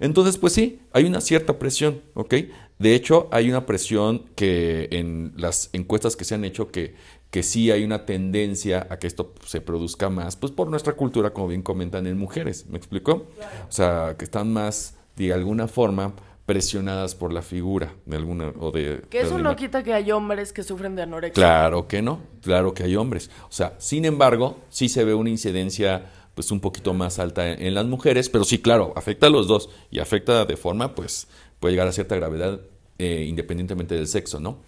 Entonces, 0.00 0.36
pues 0.36 0.52
sí, 0.52 0.80
hay 0.92 1.04
una 1.04 1.20
cierta 1.20 1.58
presión, 1.58 2.02
¿ok? 2.14 2.34
De 2.82 2.96
hecho, 2.96 3.28
hay 3.30 3.48
una 3.48 3.64
presión 3.64 4.24
que 4.34 4.88
en 4.90 5.34
las 5.36 5.70
encuestas 5.72 6.16
que 6.16 6.24
se 6.24 6.34
han 6.34 6.44
hecho 6.44 6.72
que, 6.72 6.96
que 7.30 7.44
sí 7.44 7.70
hay 7.70 7.84
una 7.84 8.06
tendencia 8.06 8.88
a 8.90 8.98
que 8.98 9.06
esto 9.06 9.34
se 9.46 9.60
produzca 9.60 10.10
más, 10.10 10.34
pues 10.34 10.52
por 10.52 10.66
nuestra 10.66 10.94
cultura, 10.94 11.30
como 11.30 11.46
bien 11.46 11.62
comentan, 11.62 12.08
en 12.08 12.18
mujeres. 12.18 12.66
¿Me 12.66 12.78
explico? 12.78 13.28
O 13.68 13.72
sea, 13.72 14.16
que 14.18 14.24
están 14.24 14.52
más, 14.52 14.96
de 15.14 15.32
alguna 15.32 15.68
forma, 15.68 16.14
presionadas 16.44 17.14
por 17.14 17.32
la 17.32 17.42
figura 17.42 17.94
de 18.04 18.16
alguna 18.16 18.52
o 18.58 18.72
de 18.72 19.02
que 19.08 19.20
eso 19.20 19.36
de 19.36 19.44
no 19.44 19.54
quita 19.54 19.84
que 19.84 19.94
hay 19.94 20.10
hombres 20.10 20.52
que 20.52 20.64
sufren 20.64 20.96
de 20.96 21.02
anorexia 21.02 21.34
Claro 21.34 21.86
que 21.86 22.02
no, 22.02 22.18
claro 22.42 22.74
que 22.74 22.82
hay 22.82 22.96
hombres. 22.96 23.30
O 23.44 23.52
sea, 23.52 23.76
sin 23.78 24.04
embargo, 24.06 24.58
sí 24.70 24.88
se 24.88 25.04
ve 25.04 25.14
una 25.14 25.30
incidencia 25.30 26.10
pues 26.34 26.50
un 26.50 26.58
poquito 26.58 26.94
más 26.94 27.20
alta 27.20 27.48
en, 27.48 27.62
en 27.62 27.74
las 27.74 27.86
mujeres, 27.86 28.28
pero 28.28 28.42
sí, 28.42 28.60
claro, 28.60 28.92
afecta 28.96 29.28
a 29.28 29.30
los 29.30 29.46
dos 29.46 29.70
y 29.92 30.00
afecta 30.00 30.44
de 30.46 30.56
forma 30.56 30.96
pues 30.96 31.28
puede 31.60 31.74
llegar 31.74 31.86
a 31.86 31.92
cierta 31.92 32.16
gravedad 32.16 32.60
eh, 33.02 33.24
independientemente 33.28 33.94
del 33.96 34.06
sexo, 34.06 34.38
¿no? 34.38 34.58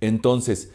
Entonces, 0.00 0.72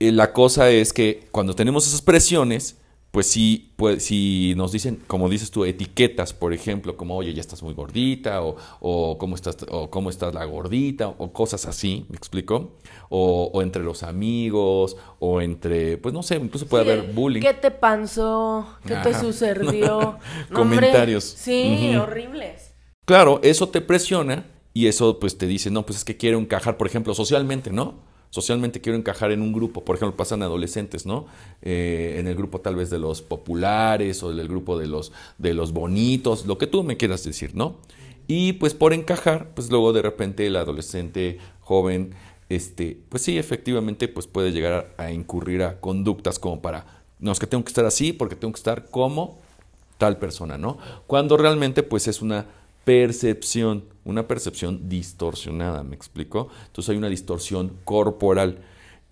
eh, 0.00 0.12
la 0.12 0.32
cosa 0.32 0.70
es 0.70 0.92
que 0.92 1.28
cuando 1.30 1.54
tenemos 1.54 1.86
esas 1.86 2.02
presiones, 2.02 2.76
pues 3.10 3.26
sí, 3.26 3.72
pues 3.76 4.04
si 4.04 4.54
nos 4.56 4.70
dicen, 4.72 4.98
como 5.06 5.28
dices 5.28 5.50
tú, 5.50 5.64
etiquetas, 5.64 6.32
por 6.34 6.52
ejemplo, 6.52 6.96
como 6.96 7.16
oye, 7.16 7.32
ya 7.32 7.40
estás 7.40 7.62
muy 7.62 7.72
gordita, 7.74 8.42
o, 8.42 8.56
o 8.80 9.16
cómo 9.18 9.34
estás, 9.34 9.56
o 9.70 9.88
cómo 9.88 10.10
estás 10.10 10.34
la 10.34 10.44
gordita, 10.44 11.08
o 11.08 11.32
cosas 11.32 11.64
así, 11.66 12.04
¿me 12.10 12.16
explico? 12.16 12.72
O, 13.08 13.50
o 13.52 13.62
entre 13.62 13.82
los 13.82 14.02
amigos, 14.02 14.96
o 15.20 15.40
entre, 15.40 15.96
pues 15.96 16.12
no 16.12 16.22
sé, 16.22 16.36
incluso 16.36 16.66
puede 16.66 16.84
Sí, 16.84 16.90
haber 16.90 17.12
bullying. 17.14 17.40
¿Qué 17.40 17.54
te 17.54 17.70
panzó? 17.70 18.66
¿Qué 18.84 18.96
te 18.96 19.14
sucedió? 19.14 20.18
No, 20.50 20.60
hombre, 20.62 20.76
Comentarios. 20.78 21.24
Sí, 21.24 21.94
horribles. 21.96 22.74
Claro, 23.06 23.40
eso 23.42 23.68
te 23.70 23.80
presiona 23.80 24.44
y 24.78 24.86
eso 24.86 25.18
pues 25.18 25.36
te 25.36 25.48
dice, 25.48 25.72
no, 25.72 25.84
pues 25.84 25.98
es 25.98 26.04
que 26.04 26.16
quiero 26.16 26.38
encajar, 26.38 26.76
por 26.76 26.86
ejemplo, 26.86 27.12
socialmente, 27.12 27.72
¿no? 27.72 27.96
Socialmente 28.30 28.80
quiero 28.80 28.96
encajar 28.96 29.32
en 29.32 29.42
un 29.42 29.52
grupo, 29.52 29.84
por 29.84 29.96
ejemplo, 29.96 30.16
pasan 30.16 30.40
adolescentes, 30.40 31.04
¿no? 31.04 31.26
Eh, 31.62 32.14
en 32.20 32.28
el 32.28 32.36
grupo 32.36 32.60
tal 32.60 32.76
vez 32.76 32.88
de 32.88 33.00
los 33.00 33.20
populares 33.20 34.22
o 34.22 34.30
en 34.30 34.38
el 34.38 34.46
grupo 34.46 34.78
de 34.78 34.86
los, 34.86 35.10
de 35.36 35.52
los 35.52 35.72
bonitos, 35.72 36.46
lo 36.46 36.58
que 36.58 36.68
tú 36.68 36.84
me 36.84 36.96
quieras 36.96 37.24
decir, 37.24 37.56
¿no? 37.56 37.74
Y 38.28 38.52
pues 38.52 38.74
por 38.74 38.92
encajar, 38.92 39.50
pues 39.52 39.68
luego 39.68 39.92
de 39.92 40.00
repente 40.00 40.46
el 40.46 40.54
adolescente 40.54 41.38
joven, 41.58 42.14
este, 42.48 43.00
pues 43.08 43.24
sí, 43.24 43.36
efectivamente, 43.36 44.06
pues 44.06 44.28
puede 44.28 44.52
llegar 44.52 44.94
a, 44.96 45.02
a 45.06 45.12
incurrir 45.12 45.64
a 45.64 45.80
conductas 45.80 46.38
como 46.38 46.62
para, 46.62 47.02
no, 47.18 47.32
es 47.32 47.40
que 47.40 47.48
tengo 47.48 47.64
que 47.64 47.70
estar 47.70 47.84
así 47.84 48.12
porque 48.12 48.36
tengo 48.36 48.52
que 48.52 48.60
estar 48.60 48.90
como 48.90 49.40
tal 49.98 50.18
persona, 50.18 50.56
¿no? 50.56 50.78
Cuando 51.08 51.36
realmente 51.36 51.82
pues 51.82 52.06
es 52.06 52.22
una 52.22 52.46
percepción, 52.88 53.84
una 54.06 54.26
percepción 54.26 54.88
distorsionada, 54.88 55.82
¿me 55.82 55.94
explico? 55.94 56.48
Entonces 56.68 56.88
hay 56.88 56.96
una 56.96 57.10
distorsión 57.10 57.76
corporal. 57.84 58.60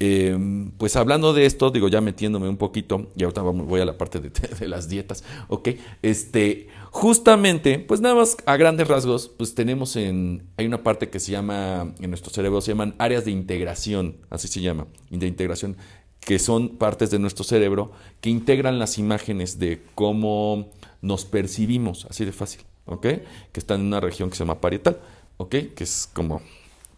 Eh, 0.01 0.35
pues 0.79 0.97
hablando 0.97 1.35
de 1.35 1.45
esto, 1.45 1.71
digo 1.71 1.89
ya 1.89 2.01
metiéndome 2.01 2.49
un 2.49 2.57
poquito, 2.57 3.09
y 3.15 3.25
ahorita 3.25 3.43
voy 3.43 3.83
a 3.83 3.85
la 3.85 3.99
parte 3.99 4.19
de, 4.19 4.31
de 4.61 4.67
las 4.67 4.89
dietas, 4.89 5.25
¿ok? 5.49 5.69
Este, 6.01 6.69
justamente, 6.91 7.79
pues 7.79 8.01
nada 8.01 8.15
más 8.15 8.39
a 8.47 8.57
grandes 8.57 8.89
rasgos, 8.89 9.29
pues 9.29 9.55
tenemos 9.55 9.97
en, 9.97 10.49
hay 10.57 10.65
una 10.65 10.83
parte 10.83 11.11
que 11.11 11.21
se 11.21 11.33
llama, 11.33 11.93
en 12.01 12.09
nuestro 12.09 12.33
cerebro 12.33 12.63
se 12.63 12.73
llaman 12.73 12.95
áreas 12.97 13.27
de 13.27 13.33
integración, 13.33 14.17
así 14.31 14.49
se 14.49 14.63
llama, 14.63 14.87
de 15.11 15.27
integración, 15.27 15.77
que 16.21 16.39
son 16.39 16.79
partes 16.79 17.11
de 17.11 17.19
nuestro 17.19 17.45
cerebro 17.45 17.93
que 18.23 18.31
integran 18.31 18.79
las 18.79 18.97
imágenes 18.97 19.59
de 19.59 19.83
cómo 19.95 20.71
nos 21.03 21.27
percibimos, 21.27 22.07
así 22.09 22.25
de 22.25 22.33
fácil, 22.33 22.63
¿ok? 22.87 23.03
Que 23.03 23.61
están 23.61 23.81
en 23.81 23.87
una 23.87 24.01
región 24.01 24.31
que 24.31 24.37
se 24.37 24.45
llama 24.45 24.61
parietal, 24.61 24.99
¿ok? 25.37 25.51
Que 25.75 25.85
es 25.85 26.09
como, 26.13 26.41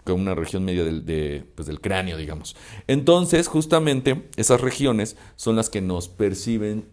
como 0.04 0.22
una 0.22 0.34
región 0.34 0.64
media 0.64 0.84
del, 0.84 1.04
de, 1.04 1.44
pues, 1.54 1.66
del 1.68 1.80
cráneo, 1.80 2.16
digamos. 2.16 2.56
Entonces, 2.86 3.48
justamente, 3.48 4.28
esas 4.36 4.60
regiones 4.60 5.16
son 5.36 5.56
las 5.56 5.68
que 5.70 5.80
nos 5.80 6.08
perciben 6.08 6.86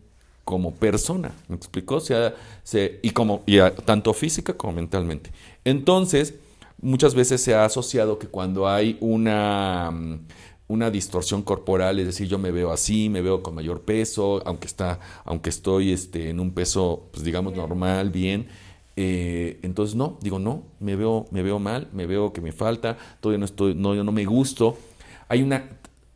como 0.43 0.75
persona, 0.75 1.33
¿me 1.47 1.55
explicó? 1.55 1.95
O 1.95 1.99
sea, 2.01 2.35
se, 2.63 2.99
y 3.01 3.11
como, 3.11 3.41
y 3.47 3.59
a- 3.59 3.73
tanto 3.73 4.13
física 4.13 4.53
como 4.53 4.73
mentalmente. 4.73 5.31
Entonces, 5.63 6.35
muchas 6.81 7.15
veces 7.15 7.41
se 7.41 7.55
ha 7.55 7.65
asociado 7.65 8.19
que 8.19 8.27
cuando 8.27 8.67
hay 8.67 8.97
una, 8.99 9.89
mm, 9.91 10.19
una 10.67 10.89
distorsión 10.91 11.41
corporal, 11.43 11.99
es 11.99 12.05
decir, 12.07 12.27
yo 12.27 12.37
me 12.39 12.51
veo 12.51 12.71
así, 12.71 13.09
me 13.09 13.21
veo 13.21 13.41
con 13.43 13.55
mayor 13.55 13.81
peso, 13.81 14.41
aunque 14.45 14.67
está, 14.67 14.99
aunque 15.23 15.49
estoy 15.49 15.91
este, 15.93 16.29
en 16.29 16.39
un 16.39 16.51
peso, 16.53 17.07
pues 17.11 17.23
digamos, 17.23 17.53
normal, 17.55 18.09
bien. 18.09 18.47
Eh, 18.95 19.59
entonces 19.61 19.95
no, 19.95 20.17
digo 20.21 20.39
no, 20.39 20.63
me 20.79 20.95
veo, 20.95 21.25
me 21.31 21.43
veo 21.43 21.59
mal, 21.59 21.89
me 21.91 22.05
veo 22.05 22.31
que 22.31 22.41
me 22.41 22.51
falta, 22.51 22.97
todavía 23.19 23.39
no 23.39 23.45
estoy, 23.45 23.75
no, 23.75 23.93
yo 23.93 24.03
no 24.03 24.11
me 24.11 24.25
gusto. 24.25 24.77
Hay 25.27 25.41
una 25.41 25.69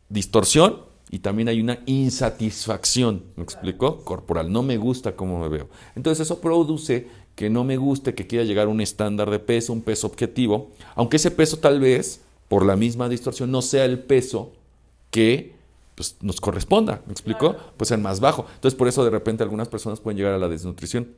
distorsión 0.08 0.90
y 1.10 1.18
también 1.18 1.48
hay 1.48 1.60
una 1.60 1.80
insatisfacción, 1.86 3.24
¿me 3.36 3.42
explicó? 3.42 4.04
Corporal, 4.04 4.52
no 4.52 4.62
me 4.62 4.76
gusta 4.76 5.16
cómo 5.16 5.38
me 5.40 5.48
veo. 5.48 5.68
Entonces 5.94 6.26
eso 6.26 6.40
produce 6.40 7.08
que 7.34 7.50
no 7.50 7.64
me 7.64 7.76
guste, 7.76 8.14
que 8.14 8.26
quiera 8.26 8.44
llegar 8.44 8.66
a 8.66 8.70
un 8.70 8.80
estándar 8.80 9.30
de 9.30 9.38
peso, 9.38 9.72
un 9.72 9.82
peso 9.82 10.06
objetivo, 10.06 10.70
aunque 10.94 11.16
ese 11.16 11.30
peso 11.30 11.58
tal 11.58 11.80
vez, 11.80 12.20
por 12.48 12.64
la 12.64 12.76
misma 12.76 13.08
distorsión, 13.08 13.50
no 13.50 13.62
sea 13.62 13.84
el 13.84 13.98
peso 13.98 14.52
que 15.10 15.54
pues, 15.94 16.16
nos 16.20 16.40
corresponda, 16.40 17.02
¿me 17.06 17.12
explicó? 17.12 17.56
Pues 17.76 17.90
el 17.90 18.00
más 18.00 18.20
bajo. 18.20 18.46
Entonces 18.54 18.76
por 18.76 18.88
eso 18.88 19.04
de 19.04 19.10
repente 19.10 19.42
algunas 19.42 19.68
personas 19.68 20.00
pueden 20.00 20.16
llegar 20.16 20.34
a 20.34 20.38
la 20.38 20.48
desnutrición. 20.48 21.08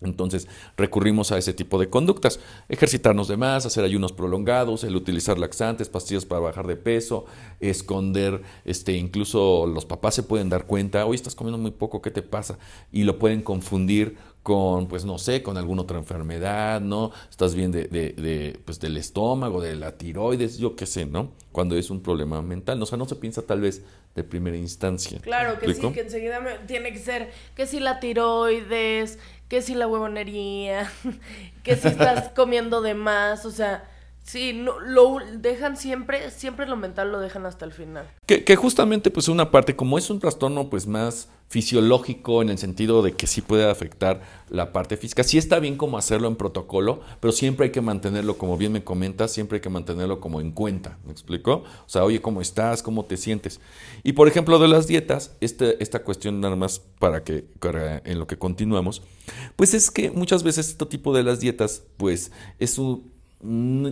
Entonces 0.00 0.48
recurrimos 0.76 1.32
a 1.32 1.38
ese 1.38 1.52
tipo 1.52 1.78
de 1.78 1.88
conductas, 1.90 2.40
ejercitarnos 2.68 3.28
de 3.28 3.36
más, 3.36 3.66
hacer 3.66 3.84
ayunos 3.84 4.12
prolongados, 4.12 4.84
el 4.84 4.94
utilizar 4.96 5.38
laxantes, 5.38 5.88
pastillas 5.88 6.24
para 6.24 6.40
bajar 6.40 6.66
de 6.66 6.76
peso, 6.76 7.24
esconder, 7.60 8.42
este, 8.64 8.92
incluso 8.92 9.66
los 9.66 9.84
papás 9.84 10.14
se 10.14 10.22
pueden 10.22 10.48
dar 10.48 10.66
cuenta, 10.66 11.04
hoy 11.06 11.16
estás 11.16 11.34
comiendo 11.34 11.58
muy 11.58 11.70
poco, 11.72 12.00
¿qué 12.02 12.10
te 12.10 12.22
pasa? 12.22 12.58
Y 12.92 13.04
lo 13.04 13.18
pueden 13.18 13.42
confundir 13.42 14.16
con, 14.42 14.86
pues 14.88 15.04
no 15.04 15.18
sé, 15.18 15.42
con 15.42 15.58
alguna 15.58 15.82
otra 15.82 15.98
enfermedad, 15.98 16.80
¿no? 16.80 17.10
Estás 17.28 17.54
bien 17.54 17.70
de, 17.70 17.84
de, 17.84 18.12
de, 18.12 18.58
pues, 18.64 18.80
del 18.80 18.96
estómago, 18.96 19.60
de 19.60 19.76
la 19.76 19.98
tiroides, 19.98 20.56
yo 20.56 20.74
qué 20.74 20.86
sé, 20.86 21.04
¿no? 21.04 21.32
Cuando 21.52 21.76
es 21.76 21.90
un 21.90 22.00
problema 22.00 22.40
mental, 22.40 22.80
o 22.82 22.86
sea, 22.86 22.96
no 22.96 23.06
se 23.06 23.16
piensa 23.16 23.42
tal 23.42 23.60
vez 23.60 23.82
de 24.14 24.24
primera 24.24 24.56
instancia. 24.56 25.20
Claro 25.20 25.58
que 25.58 25.74
sí, 25.74 25.80
que 25.92 26.00
enseguida 26.00 26.40
me- 26.40 26.58
tiene 26.66 26.92
que 26.92 26.98
ser 26.98 27.30
que 27.54 27.66
si 27.66 27.78
la 27.78 28.00
tiroides, 28.00 29.18
que 29.48 29.62
si 29.62 29.74
la 29.74 29.86
huevonería, 29.86 30.90
que 31.62 31.76
si 31.76 31.88
estás 31.88 32.30
comiendo 32.30 32.80
de 32.82 32.94
más, 32.94 33.44
o 33.44 33.50
sea, 33.50 33.84
sí, 34.28 34.52
no, 34.52 34.78
lo 34.78 35.16
dejan 35.38 35.76
siempre, 35.76 36.30
siempre 36.30 36.66
lo 36.66 36.76
mental 36.76 37.10
lo 37.10 37.18
dejan 37.18 37.46
hasta 37.46 37.64
el 37.64 37.72
final. 37.72 38.06
Que, 38.26 38.56
justamente 38.56 39.10
pues 39.10 39.28
una 39.28 39.50
parte, 39.50 39.74
como 39.74 39.96
es 39.96 40.10
un 40.10 40.20
trastorno 40.20 40.68
pues 40.68 40.86
más 40.86 41.28
fisiológico 41.48 42.42
en 42.42 42.50
el 42.50 42.58
sentido 42.58 43.00
de 43.00 43.12
que 43.12 43.26
sí 43.26 43.40
puede 43.40 43.70
afectar 43.70 44.20
la 44.50 44.70
parte 44.70 44.98
física, 44.98 45.22
sí 45.24 45.38
está 45.38 45.58
bien 45.60 45.76
como 45.78 45.96
hacerlo 45.96 46.28
en 46.28 46.36
protocolo, 46.36 47.00
pero 47.20 47.32
siempre 47.32 47.64
hay 47.66 47.72
que 47.72 47.80
mantenerlo, 47.80 48.36
como 48.36 48.58
bien 48.58 48.72
me 48.72 48.84
comentas, 48.84 49.32
siempre 49.32 49.56
hay 49.56 49.60
que 49.62 49.70
mantenerlo 49.70 50.20
como 50.20 50.42
en 50.42 50.52
cuenta, 50.52 50.98
¿me 51.06 51.12
explico? 51.12 51.64
O 51.64 51.88
sea, 51.88 52.04
oye, 52.04 52.20
¿cómo 52.20 52.42
estás? 52.42 52.82
¿Cómo 52.82 53.06
te 53.06 53.16
sientes? 53.16 53.60
Y 54.02 54.12
por 54.12 54.28
ejemplo 54.28 54.58
de 54.58 54.68
las 54.68 54.86
dietas, 54.86 55.34
este, 55.40 55.82
esta 55.82 56.04
cuestión 56.04 56.40
nada 56.40 56.54
más 56.54 56.80
para 56.98 57.24
que 57.24 57.44
para- 57.60 58.02
en 58.04 58.18
lo 58.18 58.26
que 58.26 58.36
continuamos, 58.36 59.00
pues 59.56 59.72
es 59.72 59.90
que 59.90 60.10
muchas 60.10 60.42
veces 60.42 60.68
este 60.68 60.84
tipo 60.84 61.14
de 61.16 61.22
las 61.22 61.40
dietas 61.40 61.82
pues 61.96 62.30
es 62.58 62.78
un, 62.78 63.10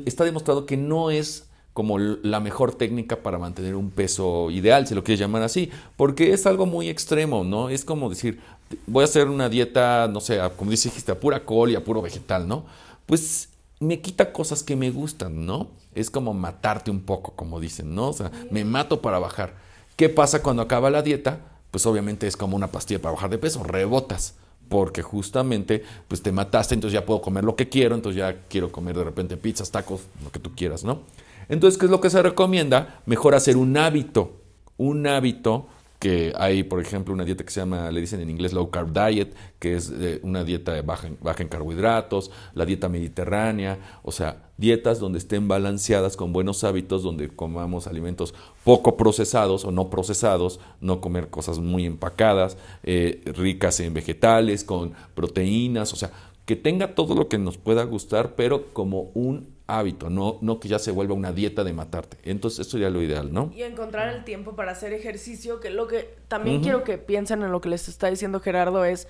está 0.06 0.24
demostrado 0.24 0.66
que 0.66 0.76
no 0.76 1.10
es 1.10 1.46
como 1.72 1.98
la 1.98 2.40
mejor 2.40 2.74
técnica 2.74 3.22
para 3.22 3.38
mantener 3.38 3.74
un 3.76 3.90
peso 3.90 4.50
ideal, 4.50 4.86
si 4.86 4.94
lo 4.94 5.04
quieres 5.04 5.20
llamar 5.20 5.42
así, 5.42 5.70
porque 5.96 6.32
es 6.32 6.46
algo 6.46 6.64
muy 6.64 6.88
extremo, 6.88 7.44
¿no? 7.44 7.68
Es 7.68 7.84
como 7.84 8.08
decir, 8.08 8.40
voy 8.86 9.02
a 9.02 9.04
hacer 9.04 9.28
una 9.28 9.50
dieta, 9.50 10.08
no 10.08 10.20
sé, 10.20 10.40
como 10.56 10.70
dijiste, 10.70 11.12
a 11.12 11.20
pura 11.20 11.44
col 11.44 11.70
y 11.70 11.74
a 11.74 11.84
puro 11.84 12.00
vegetal, 12.00 12.48
¿no? 12.48 12.64
Pues 13.04 13.50
me 13.78 14.00
quita 14.00 14.32
cosas 14.32 14.62
que 14.62 14.74
me 14.74 14.90
gustan, 14.90 15.44
¿no? 15.44 15.68
Es 15.94 16.10
como 16.10 16.32
matarte 16.32 16.90
un 16.90 17.02
poco, 17.02 17.32
como 17.36 17.60
dicen, 17.60 17.94
¿no? 17.94 18.08
O 18.08 18.12
sea, 18.14 18.30
me 18.50 18.64
mato 18.64 19.02
para 19.02 19.18
bajar. 19.18 19.54
¿Qué 19.96 20.08
pasa 20.08 20.42
cuando 20.42 20.62
acaba 20.62 20.88
la 20.88 21.02
dieta? 21.02 21.40
Pues 21.70 21.84
obviamente 21.84 22.26
es 22.26 22.38
como 22.38 22.56
una 22.56 22.68
pastilla 22.68 23.02
para 23.02 23.14
bajar 23.14 23.28
de 23.28 23.38
peso, 23.38 23.62
rebotas 23.62 24.34
porque 24.68 25.02
justamente 25.02 25.82
pues 26.08 26.22
te 26.22 26.32
mataste, 26.32 26.74
entonces 26.74 26.98
ya 26.98 27.06
puedo 27.06 27.20
comer 27.20 27.44
lo 27.44 27.56
que 27.56 27.68
quiero, 27.68 27.94
entonces 27.94 28.18
ya 28.18 28.42
quiero 28.48 28.72
comer 28.72 28.96
de 28.96 29.04
repente 29.04 29.36
pizzas, 29.36 29.70
tacos, 29.70 30.02
lo 30.24 30.30
que 30.30 30.38
tú 30.38 30.54
quieras, 30.54 30.84
¿no? 30.84 31.02
Entonces, 31.48 31.78
¿qué 31.78 31.86
es 31.86 31.90
lo 31.90 32.00
que 32.00 32.10
se 32.10 32.22
recomienda? 32.22 33.00
Mejor 33.06 33.34
hacer 33.34 33.56
un 33.56 33.76
hábito, 33.76 34.40
un 34.76 35.06
hábito 35.06 35.68
que 36.06 36.32
hay, 36.36 36.62
por 36.62 36.80
ejemplo, 36.80 37.12
una 37.12 37.24
dieta 37.24 37.42
que 37.42 37.50
se 37.50 37.58
llama, 37.58 37.90
le 37.90 38.00
dicen 38.00 38.20
en 38.20 38.30
inglés 38.30 38.52
low 38.52 38.70
carb 38.70 38.92
diet, 38.92 39.34
que 39.58 39.74
es 39.74 39.92
eh, 39.92 40.20
una 40.22 40.44
dieta 40.44 40.80
baja 40.82 41.08
en, 41.08 41.18
baja 41.20 41.42
en 41.42 41.48
carbohidratos, 41.48 42.30
la 42.54 42.64
dieta 42.64 42.88
mediterránea, 42.88 43.98
o 44.04 44.12
sea, 44.12 44.44
dietas 44.56 45.00
donde 45.00 45.18
estén 45.18 45.48
balanceadas 45.48 46.16
con 46.16 46.32
buenos 46.32 46.62
hábitos, 46.62 47.02
donde 47.02 47.28
comamos 47.28 47.88
alimentos 47.88 48.34
poco 48.62 48.96
procesados 48.96 49.64
o 49.64 49.72
no 49.72 49.90
procesados, 49.90 50.60
no 50.80 51.00
comer 51.00 51.28
cosas 51.28 51.58
muy 51.58 51.86
empacadas, 51.86 52.56
eh, 52.84 53.20
ricas 53.36 53.80
en 53.80 53.92
vegetales, 53.92 54.62
con 54.62 54.92
proteínas, 55.16 55.92
o 55.92 55.96
sea, 55.96 56.12
que 56.46 56.56
tenga 56.56 56.94
todo 56.94 57.14
lo 57.14 57.28
que 57.28 57.38
nos 57.38 57.58
pueda 57.58 57.82
gustar, 57.82 58.34
pero 58.36 58.72
como 58.72 59.10
un 59.14 59.54
hábito, 59.66 60.10
no, 60.10 60.38
no 60.40 60.60
que 60.60 60.68
ya 60.68 60.78
se 60.78 60.92
vuelva 60.92 61.14
una 61.14 61.32
dieta 61.32 61.64
de 61.64 61.72
matarte. 61.72 62.18
Entonces, 62.22 62.60
eso 62.60 62.70
sería 62.72 62.88
lo 62.88 63.02
ideal, 63.02 63.32
¿no? 63.32 63.50
Y 63.54 63.64
encontrar 63.64 64.14
el 64.14 64.22
tiempo 64.22 64.54
para 64.54 64.70
hacer 64.70 64.92
ejercicio, 64.92 65.58
que 65.58 65.70
lo 65.70 65.88
que 65.88 66.14
también 66.28 66.62
quiero 66.62 66.84
que 66.84 66.98
piensen 66.98 67.42
en 67.42 67.50
lo 67.50 67.60
que 67.60 67.68
les 67.68 67.88
está 67.88 68.08
diciendo 68.08 68.38
Gerardo 68.38 68.84
es, 68.84 69.08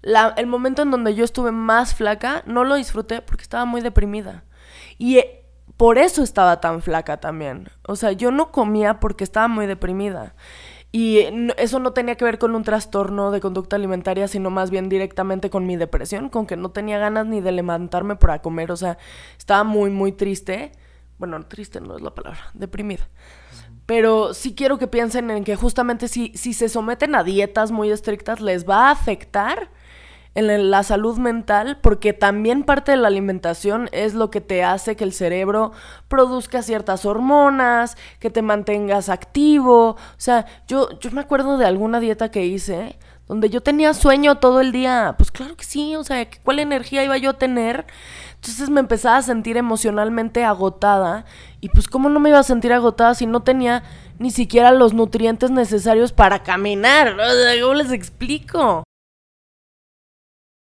la, 0.00 0.32
el 0.38 0.46
momento 0.46 0.80
en 0.80 0.90
donde 0.90 1.14
yo 1.14 1.22
estuve 1.22 1.52
más 1.52 1.94
flaca, 1.94 2.42
no 2.46 2.64
lo 2.64 2.76
disfruté 2.76 3.20
porque 3.20 3.42
estaba 3.42 3.66
muy 3.66 3.82
deprimida. 3.82 4.44
Y 4.96 5.18
eh, 5.18 5.44
por 5.76 5.98
eso 5.98 6.22
estaba 6.22 6.62
tan 6.62 6.80
flaca 6.80 7.18
también. 7.20 7.68
O 7.86 7.96
sea, 7.96 8.12
yo 8.12 8.30
no 8.30 8.50
comía 8.50 9.00
porque 9.00 9.24
estaba 9.24 9.48
muy 9.48 9.66
deprimida. 9.66 10.34
Y 10.92 11.20
eso 11.56 11.78
no 11.78 11.92
tenía 11.92 12.16
que 12.16 12.24
ver 12.24 12.38
con 12.38 12.54
un 12.54 12.64
trastorno 12.64 13.30
de 13.30 13.40
conducta 13.40 13.76
alimentaria, 13.76 14.26
sino 14.26 14.50
más 14.50 14.70
bien 14.70 14.88
directamente 14.88 15.48
con 15.48 15.64
mi 15.66 15.76
depresión, 15.76 16.30
con 16.30 16.46
que 16.46 16.56
no 16.56 16.70
tenía 16.70 16.98
ganas 16.98 17.26
ni 17.26 17.40
de 17.40 17.52
levantarme 17.52 18.16
para 18.16 18.42
comer. 18.42 18.72
O 18.72 18.76
sea, 18.76 18.98
estaba 19.38 19.62
muy, 19.62 19.90
muy 19.90 20.10
triste. 20.12 20.72
Bueno, 21.18 21.40
triste 21.46 21.80
no 21.80 21.96
es 21.96 22.02
la 22.02 22.14
palabra, 22.14 22.50
deprimida. 22.54 23.08
Pero 23.86 24.34
sí 24.34 24.54
quiero 24.54 24.78
que 24.78 24.88
piensen 24.88 25.30
en 25.30 25.44
que 25.44 25.54
justamente 25.54 26.08
si, 26.08 26.32
si 26.34 26.54
se 26.54 26.68
someten 26.68 27.14
a 27.14 27.22
dietas 27.22 27.70
muy 27.70 27.90
estrictas, 27.90 28.40
les 28.40 28.68
va 28.68 28.88
a 28.88 28.90
afectar 28.92 29.70
en 30.34 30.70
la 30.70 30.82
salud 30.82 31.18
mental, 31.18 31.78
porque 31.80 32.12
también 32.12 32.62
parte 32.62 32.92
de 32.92 32.98
la 32.98 33.08
alimentación 33.08 33.88
es 33.92 34.14
lo 34.14 34.30
que 34.30 34.40
te 34.40 34.62
hace 34.62 34.96
que 34.96 35.04
el 35.04 35.12
cerebro 35.12 35.72
produzca 36.08 36.62
ciertas 36.62 37.04
hormonas, 37.04 37.96
que 38.20 38.30
te 38.30 38.42
mantengas 38.42 39.08
activo. 39.08 39.90
O 39.90 39.96
sea, 40.16 40.46
yo, 40.68 40.98
yo 41.00 41.10
me 41.10 41.20
acuerdo 41.20 41.58
de 41.58 41.66
alguna 41.66 42.00
dieta 42.00 42.30
que 42.30 42.46
hice 42.46 42.96
donde 43.30 43.48
yo 43.48 43.60
tenía 43.60 43.94
sueño 43.94 44.38
todo 44.38 44.60
el 44.60 44.72
día. 44.72 45.14
Pues 45.16 45.30
claro 45.30 45.56
que 45.56 45.64
sí, 45.64 45.94
o 45.94 46.02
sea, 46.02 46.28
¿cuál 46.42 46.58
energía 46.58 47.04
iba 47.04 47.16
yo 47.16 47.30
a 47.30 47.38
tener? 47.38 47.86
Entonces 48.34 48.70
me 48.70 48.80
empezaba 48.80 49.18
a 49.18 49.22
sentir 49.22 49.56
emocionalmente 49.56 50.44
agotada. 50.44 51.24
Y 51.60 51.68
pues, 51.68 51.86
¿cómo 51.86 52.08
no 52.08 52.18
me 52.18 52.30
iba 52.30 52.40
a 52.40 52.42
sentir 52.42 52.72
agotada 52.72 53.14
si 53.14 53.26
no 53.26 53.44
tenía 53.44 53.84
ni 54.18 54.32
siquiera 54.32 54.72
los 54.72 54.94
nutrientes 54.94 55.52
necesarios 55.52 56.12
para 56.12 56.42
caminar? 56.42 57.16
¿Cómo 57.60 57.74
les 57.74 57.92
explico? 57.92 58.82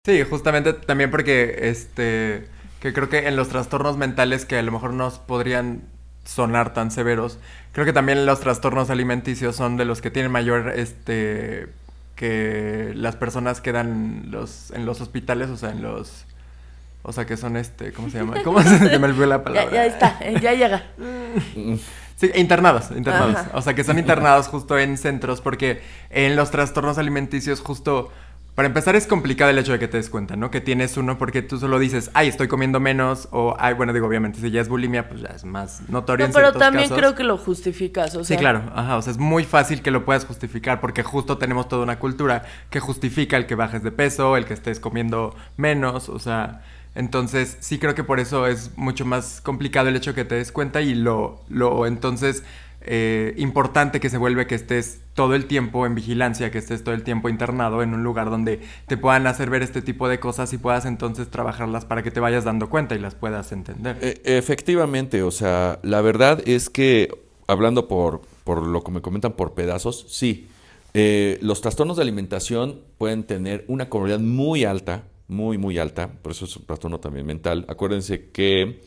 Sí, 0.05 0.25
justamente 0.25 0.73
también 0.73 1.11
porque 1.11 1.69
este 1.69 2.49
que 2.81 2.95
creo 2.95 3.11
que 3.11 3.29
en 3.29 3.37
los 3.37 3.51
trastornos 3.51 3.99
mentales 3.99 4.47
que 4.47 4.57
a 4.57 4.63
lo 4.63 4.73
mejor 4.73 4.95
no 4.95 5.11
podrían 5.27 5.83
sonar 6.25 6.73
tan 6.73 6.91
severos, 6.91 7.39
creo 7.73 7.85
que 7.85 7.93
también 7.93 8.25
los 8.25 8.41
trastornos 8.41 8.89
alimenticios 8.89 9.57
son 9.57 9.77
de 9.77 9.85
los 9.85 10.01
que 10.01 10.11
tienen 10.11 10.33
mayor 10.33 10.73
este 10.75 11.69
que 12.17 12.93
las 12.95 13.17
personas 13.17 13.61
quedan 13.61 14.31
los 14.31 14.71
en 14.71 14.87
los 14.87 15.03
hospitales, 15.03 15.51
o 15.51 15.59
sea, 15.59 15.71
en 15.71 15.83
los 15.83 16.25
o 17.03 17.13
sea, 17.13 17.27
que 17.27 17.37
son 17.37 17.57
este, 17.57 17.93
¿cómo 17.93 18.09
se 18.09 18.19
llama? 18.19 18.43
¿Cómo 18.43 18.63
se, 18.63 18.99
me 18.99 19.07
olvidó 19.07 19.27
la 19.27 19.43
palabra? 19.43 19.71
Ya, 19.71 19.87
está, 19.87 20.19
ya 20.41 20.53
llega. 20.53 20.83
Sí, 22.17 22.31
internados, 22.35 22.91
internados. 22.91 23.47
O 23.55 23.63
sea, 23.63 23.75
que 23.75 23.85
son 23.85 23.99
internados 23.99 24.49
justo 24.49 24.79
en 24.79 24.99
centros 24.99 25.41
porque 25.41 25.83
en 26.11 26.37
los 26.37 26.51
trastornos 26.51 26.99
alimenticios 26.99 27.61
justo 27.61 28.13
para 28.61 28.69
empezar 28.69 28.95
es 28.95 29.07
complicado 29.07 29.51
el 29.51 29.59
hecho 29.59 29.73
de 29.73 29.79
que 29.79 29.89
te 29.89 29.97
des 29.97 30.11
cuenta, 30.11 30.37
¿no? 30.37 30.51
Que 30.51 30.61
tienes 30.61 30.99
uno 30.99 31.17
porque 31.17 31.41
tú 31.41 31.59
solo 31.59 31.79
dices, 31.79 32.11
ay, 32.13 32.29
estoy 32.29 32.47
comiendo 32.47 32.79
menos, 32.79 33.27
o 33.31 33.57
ay, 33.59 33.73
bueno, 33.73 33.95
digo, 33.95 34.07
obviamente, 34.07 34.39
si 34.39 34.51
ya 34.51 34.61
es 34.61 34.69
bulimia, 34.69 35.09
pues 35.09 35.23
ya 35.23 35.29
es 35.29 35.47
más 35.47 35.89
notorio 35.89 36.27
no, 36.27 36.35
pero 36.35 36.53
también 36.53 36.91
creo 36.91 37.15
que 37.15 37.25
lo 37.25 37.39
justificas, 37.39 38.15
o 38.17 38.23
sea. 38.23 38.37
Sí, 38.37 38.39
claro, 38.39 38.71
ajá, 38.75 38.99
o 38.99 39.01
sea, 39.01 39.13
es 39.13 39.19
muy 39.19 39.45
fácil 39.45 39.81
que 39.81 39.91
lo 39.91 40.05
puedas 40.05 40.27
justificar 40.27 40.79
porque 40.83 41.03
justo 41.03 41.39
tenemos 41.39 41.71
toda 41.71 41.85
una 41.85 41.99
cultura 41.99 42.45
que 42.69 42.81
justifica 42.81 43.39
el 43.39 43.47
que 43.47 43.55
bajes 43.55 43.83
de 43.83 43.93
peso, 43.93 44.37
el 44.37 44.45
que 44.45 44.53
estés 44.53 44.79
comiendo 44.79 45.35
menos, 45.57 46.11
o 46.11 46.19
sea, 46.19 46.61
entonces 46.95 47.57
sí 47.61 47.79
creo 47.79 47.95
que 47.95 48.05
por 48.05 48.21
eso 48.21 48.47
es 48.47 48.77
mucho 48.77 49.07
más 49.07 49.41
complicado 49.41 49.89
el 49.89 49.97
hecho 49.97 50.11
de 50.11 50.17
que 50.17 50.25
te 50.27 50.35
des 50.35 50.53
cuenta 50.53 50.83
y 50.83 50.95
lo, 50.95 51.41
lo, 51.49 51.87
entonces 51.87 52.45
eh, 52.83 53.35
importante 53.37 54.01
que 54.01 54.09
se 54.09 54.17
vuelve 54.17 54.47
que 54.47 54.55
estés 54.55 55.01
todo 55.15 55.35
el 55.35 55.47
tiempo 55.47 55.85
en 55.85 55.95
vigilancia, 55.95 56.51
que 56.51 56.59
estés 56.59 56.83
todo 56.83 56.95
el 56.95 57.03
tiempo 57.03 57.29
internado 57.29 57.83
en 57.83 57.93
un 57.93 58.03
lugar 58.03 58.31
donde 58.31 58.61
te 58.87 58.97
puedan 58.97 59.27
hacer 59.27 59.51
ver 59.51 59.63
este 59.63 59.83
tipo 59.83 60.09
de 60.09 60.19
cosas 60.19 60.53
y 60.55 60.59
puedas 60.59 60.87
entonces 60.87 61.29
trabajarlas 61.29 61.85
para 61.85 62.03
que 62.03 62.11
te 62.11 62.21
vayas 62.21 62.45
dando 62.45 62.71
cuenta 62.71 62.95
y 62.95 62.99
las 62.99 63.15
puedas 63.15 63.53
entender. 63.53 63.99
E, 64.01 64.23
efectivamente, 64.25 65.23
o 65.23 65.31
sea, 65.31 65.79
la 65.83 66.01
verdad 66.01 66.43
es 66.47 66.71
que, 66.71 67.11
hablando 67.47 67.87
por, 67.87 68.23
por 68.45 68.67
lo 68.67 68.83
que 68.83 68.93
me 68.93 69.03
comentan 69.03 69.33
por 69.33 69.53
pedazos, 69.53 70.07
sí, 70.09 70.49
eh, 70.95 71.39
los 71.43 71.61
trastornos 71.61 71.97
de 71.97 72.03
alimentación 72.03 72.81
pueden 72.97 73.25
tener 73.25 73.65
una 73.69 73.89
comodidad 73.89 74.21
muy 74.21 74.65
alta, 74.65 75.05
muy, 75.29 75.59
muy 75.59 75.79
alta, 75.79 76.11
por 76.23 76.33
eso 76.33 76.47
es 76.47 76.57
un 76.57 76.65
trastorno 76.65 76.99
también 76.99 77.27
mental. 77.27 77.67
Acuérdense 77.69 78.31
que, 78.31 78.81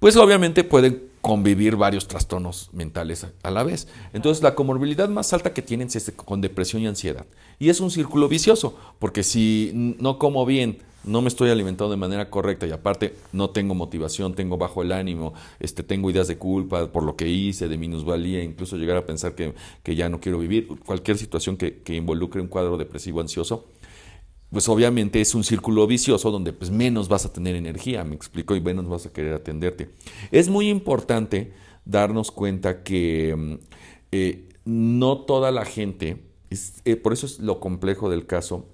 pues 0.00 0.16
obviamente 0.16 0.64
pueden 0.64 1.14
convivir 1.26 1.74
varios 1.74 2.06
trastornos 2.06 2.70
mentales 2.72 3.26
a 3.42 3.50
la 3.50 3.64
vez. 3.64 3.88
Entonces, 4.12 4.44
la 4.44 4.54
comorbilidad 4.54 5.08
más 5.08 5.32
alta 5.32 5.52
que 5.52 5.60
tienen 5.60 5.88
es 5.92 6.12
con 6.14 6.40
depresión 6.40 6.82
y 6.82 6.86
ansiedad. 6.86 7.26
Y 7.58 7.68
es 7.68 7.80
un 7.80 7.90
círculo 7.90 8.28
vicioso, 8.28 8.78
porque 9.00 9.24
si 9.24 9.72
no 9.74 10.20
como 10.20 10.46
bien, 10.46 10.78
no 11.02 11.22
me 11.22 11.28
estoy 11.28 11.50
alimentando 11.50 11.90
de 11.90 11.96
manera 11.96 12.30
correcta 12.30 12.68
y 12.68 12.70
aparte 12.70 13.16
no 13.32 13.50
tengo 13.50 13.74
motivación, 13.74 14.34
tengo 14.34 14.56
bajo 14.56 14.82
el 14.82 14.92
ánimo, 14.92 15.34
este, 15.58 15.82
tengo 15.82 16.12
ideas 16.12 16.28
de 16.28 16.38
culpa 16.38 16.92
por 16.92 17.02
lo 17.02 17.16
que 17.16 17.26
hice, 17.26 17.66
de 17.66 17.76
minusvalía, 17.76 18.40
incluso 18.44 18.76
llegar 18.76 18.96
a 18.96 19.04
pensar 19.04 19.34
que, 19.34 19.52
ya 19.96 20.08
no 20.08 20.20
quiero 20.20 20.38
vivir, 20.38 20.68
cualquier 20.86 21.18
situación 21.18 21.56
que, 21.56 21.78
que 21.78 21.96
involucre 21.96 22.40
un 22.40 22.46
cuadro 22.46 22.76
depresivo 22.76 23.20
ansioso, 23.20 23.66
pues 24.56 24.70
obviamente 24.70 25.20
es 25.20 25.34
un 25.34 25.44
círculo 25.44 25.86
vicioso 25.86 26.30
donde 26.30 26.54
pues 26.54 26.70
menos 26.70 27.10
vas 27.10 27.26
a 27.26 27.30
tener 27.30 27.56
energía, 27.56 28.04
me 28.04 28.14
explico, 28.14 28.56
y 28.56 28.60
menos 28.62 28.88
vas 28.88 29.04
a 29.04 29.12
querer 29.12 29.34
atenderte. 29.34 29.90
Es 30.30 30.48
muy 30.48 30.70
importante 30.70 31.52
darnos 31.84 32.30
cuenta 32.30 32.82
que 32.82 33.36
mm, 33.36 33.54
eh, 34.12 34.48
no 34.64 35.18
toda 35.18 35.50
la 35.50 35.66
gente, 35.66 36.22
eh, 36.86 36.96
por 36.96 37.12
eso 37.12 37.26
es 37.26 37.38
lo 37.38 37.60
complejo 37.60 38.08
del 38.08 38.24
caso, 38.24 38.64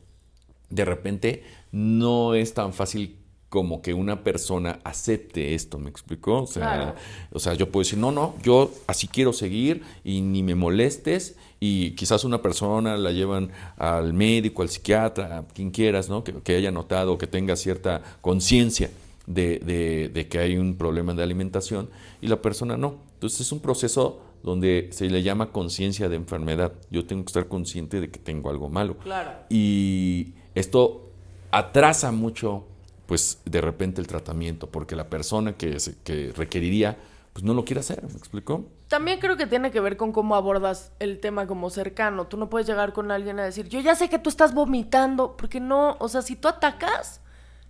de 0.70 0.84
repente 0.84 1.42
no 1.72 2.36
es 2.36 2.54
tan 2.54 2.72
fácil 2.72 3.16
como 3.52 3.82
que 3.82 3.92
una 3.92 4.24
persona 4.24 4.78
acepte 4.82 5.54
esto, 5.54 5.78
¿me 5.78 5.90
explicó? 5.90 6.44
O 6.44 6.46
sea, 6.46 6.94
o 7.32 7.38
sea, 7.38 7.52
yo 7.52 7.70
puedo 7.70 7.84
decir, 7.84 7.98
no, 7.98 8.10
no, 8.10 8.34
yo 8.42 8.70
así 8.86 9.08
quiero 9.08 9.34
seguir 9.34 9.82
y 10.04 10.22
ni 10.22 10.42
me 10.42 10.54
molestes 10.54 11.36
y 11.60 11.90
quizás 11.90 12.24
una 12.24 12.40
persona 12.40 12.96
la 12.96 13.12
llevan 13.12 13.50
al 13.76 14.14
médico, 14.14 14.62
al 14.62 14.70
psiquiatra, 14.70 15.36
a 15.36 15.42
quien 15.48 15.70
quieras, 15.70 16.08
¿no? 16.08 16.24
Que, 16.24 16.56
haya 16.56 16.70
notado, 16.70 17.18
que 17.18 17.26
tenga 17.26 17.54
cierta 17.56 18.00
conciencia 18.22 18.90
de, 19.26 19.58
de, 19.58 20.08
de, 20.08 20.28
que 20.28 20.38
hay 20.38 20.56
un 20.56 20.76
problema 20.76 21.12
de 21.12 21.22
alimentación 21.22 21.90
y 22.22 22.28
la 22.28 22.40
persona 22.40 22.78
no. 22.78 22.94
Entonces 23.16 23.42
es 23.42 23.52
un 23.52 23.60
proceso 23.60 24.22
donde 24.42 24.88
se 24.92 25.10
le 25.10 25.22
llama 25.22 25.52
conciencia 25.52 26.08
de 26.08 26.16
enfermedad. 26.16 26.72
Yo 26.90 27.04
tengo 27.04 27.22
que 27.22 27.28
estar 27.28 27.48
consciente 27.48 28.00
de 28.00 28.10
que 28.10 28.18
tengo 28.18 28.48
algo 28.48 28.70
malo. 28.70 28.96
Claro. 28.96 29.32
Y 29.50 30.32
esto 30.54 31.10
atrasa 31.50 32.12
mucho 32.12 32.64
pues 33.12 33.42
de 33.44 33.60
repente 33.60 34.00
el 34.00 34.06
tratamiento, 34.06 34.70
porque 34.70 34.96
la 34.96 35.10
persona 35.10 35.52
que, 35.52 35.76
que 36.02 36.32
requeriría, 36.34 36.96
pues 37.34 37.44
no 37.44 37.52
lo 37.52 37.62
quiere 37.62 37.80
hacer, 37.80 38.02
¿me 38.02 38.16
explicó? 38.16 38.64
También 38.88 39.20
creo 39.20 39.36
que 39.36 39.46
tiene 39.46 39.70
que 39.70 39.80
ver 39.80 39.98
con 39.98 40.12
cómo 40.12 40.34
abordas 40.34 40.92
el 40.98 41.20
tema 41.20 41.46
como 41.46 41.68
cercano. 41.68 42.26
Tú 42.26 42.38
no 42.38 42.48
puedes 42.48 42.66
llegar 42.66 42.94
con 42.94 43.10
alguien 43.10 43.38
a 43.38 43.44
decir, 43.44 43.68
yo 43.68 43.80
ya 43.80 43.94
sé 43.96 44.08
que 44.08 44.18
tú 44.18 44.30
estás 44.30 44.54
vomitando, 44.54 45.36
porque 45.36 45.60
no, 45.60 45.98
o 46.00 46.08
sea, 46.08 46.22
si 46.22 46.36
tú 46.36 46.48
atacas, 46.48 47.20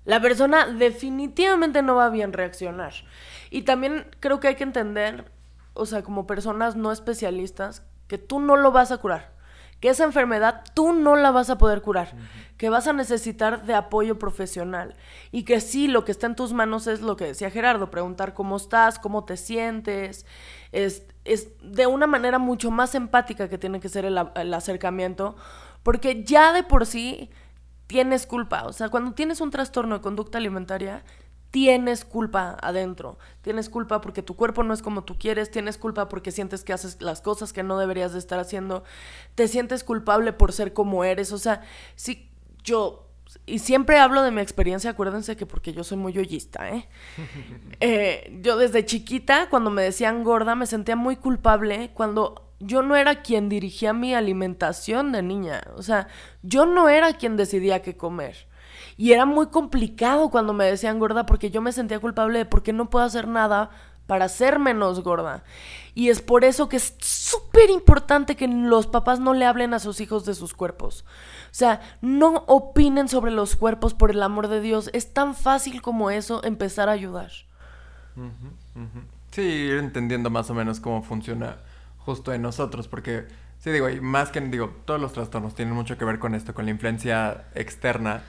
la 0.05 0.23
persona 0.23 0.65
definitivamente 0.67 1.83
no 1.83 1.97
va 1.97 2.07
a 2.07 2.11
bien 2.11 2.33
reaccionar. 2.33 2.93
Y 3.51 3.63
también 3.63 4.07
creo 4.21 4.39
que 4.39 4.47
hay 4.47 4.55
que 4.55 4.63
entender, 4.63 5.25
o 5.75 5.87
sea, 5.87 6.05
como 6.05 6.25
personas 6.29 6.77
no 6.77 6.93
especialistas, 6.93 7.83
que 8.07 8.17
tú 8.17 8.39
no 8.39 8.55
lo 8.55 8.71
vas 8.71 8.93
a 8.93 8.99
curar 8.99 9.32
que 9.83 9.88
esa 9.88 10.05
enfermedad 10.05 10.62
tú 10.75 10.92
no 10.92 11.16
la 11.16 11.33
vas 11.33 11.51
a 11.51 11.59
poder 11.59 11.83
curar, 11.83 12.14
que 12.57 12.71
vas 12.71 12.87
a 12.87 12.92
necesitar 12.92 13.66
de 13.66 13.75
apoyo 13.75 14.16
profesional. 14.16 14.95
Y 15.33 15.42
que 15.42 15.61
sí, 15.61 15.88
lo 15.88 16.05
que 16.05 16.12
está 16.12 16.29
en 16.29 16.37
tus 16.37 16.53
manos 16.53 16.87
es 16.87 17.01
lo 17.01 17.16
que 17.16 17.25
decía 17.25 17.51
Gerardo, 17.51 17.90
preguntar 17.90 18.33
cómo 18.33 18.57
estás, 18.57 19.01
cómo 19.01 19.25
te 19.25 19.37
sientes, 19.37 20.25
es, 20.71 21.03
es 21.25 21.49
de 21.61 21.88
una 21.88 22.07
manera 22.07 22.38
mucho 22.38 22.71
más 22.71 22.95
empática 22.95 23.49
que 23.49 23.59
tiene 23.59 23.81
que 23.81 23.88
ser 23.88 24.05
el, 24.05 24.16
el 24.37 24.55
acercamiento, 24.55 25.35
porque 25.83 26.23
ya 26.23 26.53
de 26.53 26.62
por 26.62 26.87
sí 26.87 27.29
tienes 27.88 28.25
culpa, 28.25 28.62
o 28.66 28.73
sea, 28.73 28.88
cuando 28.88 29.14
tienes 29.14 29.40
un 29.40 29.51
trastorno 29.51 29.97
de 29.97 30.01
conducta 30.01 30.38
alimentaria, 30.38 31.03
tienes 31.53 32.05
culpa 32.05 32.57
adentro. 32.61 33.19
Tienes 33.43 33.69
culpa 33.69 34.01
porque 34.01 34.23
tu 34.23 34.35
cuerpo 34.35 34.65
no 34.65 34.75
es 34.75 34.83
como 34.83 35.05
tú 35.05 35.17
quieres, 35.19 35.51
tienes 35.51 35.79
culpa 35.79 36.09
porque 36.09 36.33
sientes 36.33 36.65
que 36.65 36.73
haces 36.73 37.01
las 37.01 37.21
cosas 37.21 37.53
que 37.53 37.62
no 37.62 37.79
deberías 37.79 38.15
de 38.15 38.19
estar 38.19 38.41
haciendo, 38.41 38.83
te 39.37 39.47
sientes 39.47 39.85
culpable 39.85 40.33
por 40.33 40.53
ser 40.53 40.73
como 40.73 41.05
eres. 41.05 41.31
O 41.31 41.38
sea, 41.38 41.62
sí, 41.95 42.31
yo, 42.65 43.07
y 43.45 43.59
siempre 43.61 43.99
hablo 43.99 44.23
de 44.23 44.31
mi 44.31 44.41
experiencia, 44.41 44.91
acuérdense 44.91 45.37
que 45.37 45.45
porque 45.45 45.75
yo 45.75 45.85
soy 45.85 45.99
muy 45.99 46.17
hoyista, 46.17 46.71
¿eh? 46.71 46.88
¿eh? 47.81 48.38
yo 48.41 48.57
desde 48.57 48.87
chiquita, 48.87 49.51
cuando 49.51 49.71
me 49.71 49.83
decían 49.83 50.25
gorda, 50.25 50.55
me 50.55 50.67
sentía 50.67 50.97
muy 50.97 51.17
culpable 51.17 51.91
cuando 51.93 52.49
yo 52.61 52.81
no 52.81 52.97
era 52.97 53.23
quien 53.23 53.51
dirigía 53.51 53.93
mi 53.93 54.15
alimentación 54.15 55.12
de 55.12 55.23
niña. 55.23 55.61
O 55.77 55.83
sea, 55.83 56.09
yo 56.43 56.65
no 56.65 56.88
era 56.88 57.12
quien 57.19 57.37
decidía 57.37 57.83
qué 57.83 57.95
comer. 57.95 58.47
Y 59.03 59.15
era 59.15 59.27
muy 59.27 59.49
complicado 59.49 60.31
cuando 60.31 60.53
me 60.53 60.65
decían 60.65 61.01
gorda 61.01 61.27
porque 61.27 61.51
yo 61.51 61.61
me 61.61 61.73
sentía 61.73 61.99
culpable 61.99 62.38
de 62.38 62.45
por 62.45 62.62
qué 62.62 62.73
no 62.73 62.88
puedo 62.88 63.05
hacer 63.05 63.27
nada 63.27 63.71
para 64.07 64.29
ser 64.29 64.61
menos 64.61 65.03
gorda. 65.03 65.43
Y 65.93 66.11
es 66.11 66.23
por 66.23 66.45
eso 66.45 66.69
que 66.69 66.77
es 66.77 66.95
súper 67.01 67.69
importante 67.71 68.37
que 68.37 68.47
los 68.47 68.87
papás 68.87 69.19
no 69.19 69.35
le 69.35 69.45
hablen 69.45 69.75
a 69.75 69.81
sus 69.81 70.01
hijos 70.01 70.25
de 70.25 70.37
sus 70.37 70.55
cuerpos. 70.55 71.05
O 71.47 71.55
sea, 71.55 71.81
no 72.01 72.45
opinen 72.47 73.09
sobre 73.09 73.33
los 73.33 73.57
cuerpos 73.57 73.93
por 73.93 74.12
el 74.12 74.23
amor 74.23 74.47
de 74.47 74.61
Dios. 74.61 74.88
Es 74.93 75.12
tan 75.12 75.35
fácil 75.35 75.83
como 75.83 76.12
eso 76.12 76.45
empezar 76.45 76.88
a 76.88 76.93
ayudar. 76.93 77.33
Sí, 79.33 79.43
ir 79.43 79.79
entendiendo 79.79 80.31
más 80.31 80.49
o 80.49 80.55
menos 80.55 80.79
cómo 80.79 81.03
funciona 81.03 81.57
justo 81.99 82.33
en 82.33 82.43
nosotros, 82.43 82.87
porque 82.87 83.27
sí 83.59 83.73
digo, 83.73 83.88
y 83.88 84.01
más 84.01 84.31
que 84.31 84.41
digo, 84.43 84.73
todos 84.85 85.01
los 85.01 85.12
trastornos 85.12 85.57
tienen 85.57 85.75
mucho 85.75 85.99
que 85.99 86.05
ver 86.05 86.21
con 86.21 86.37
esto, 86.37 86.55
con 86.55 86.67
la 86.67 86.71
influencia 86.71 87.47
externa, 87.57 88.23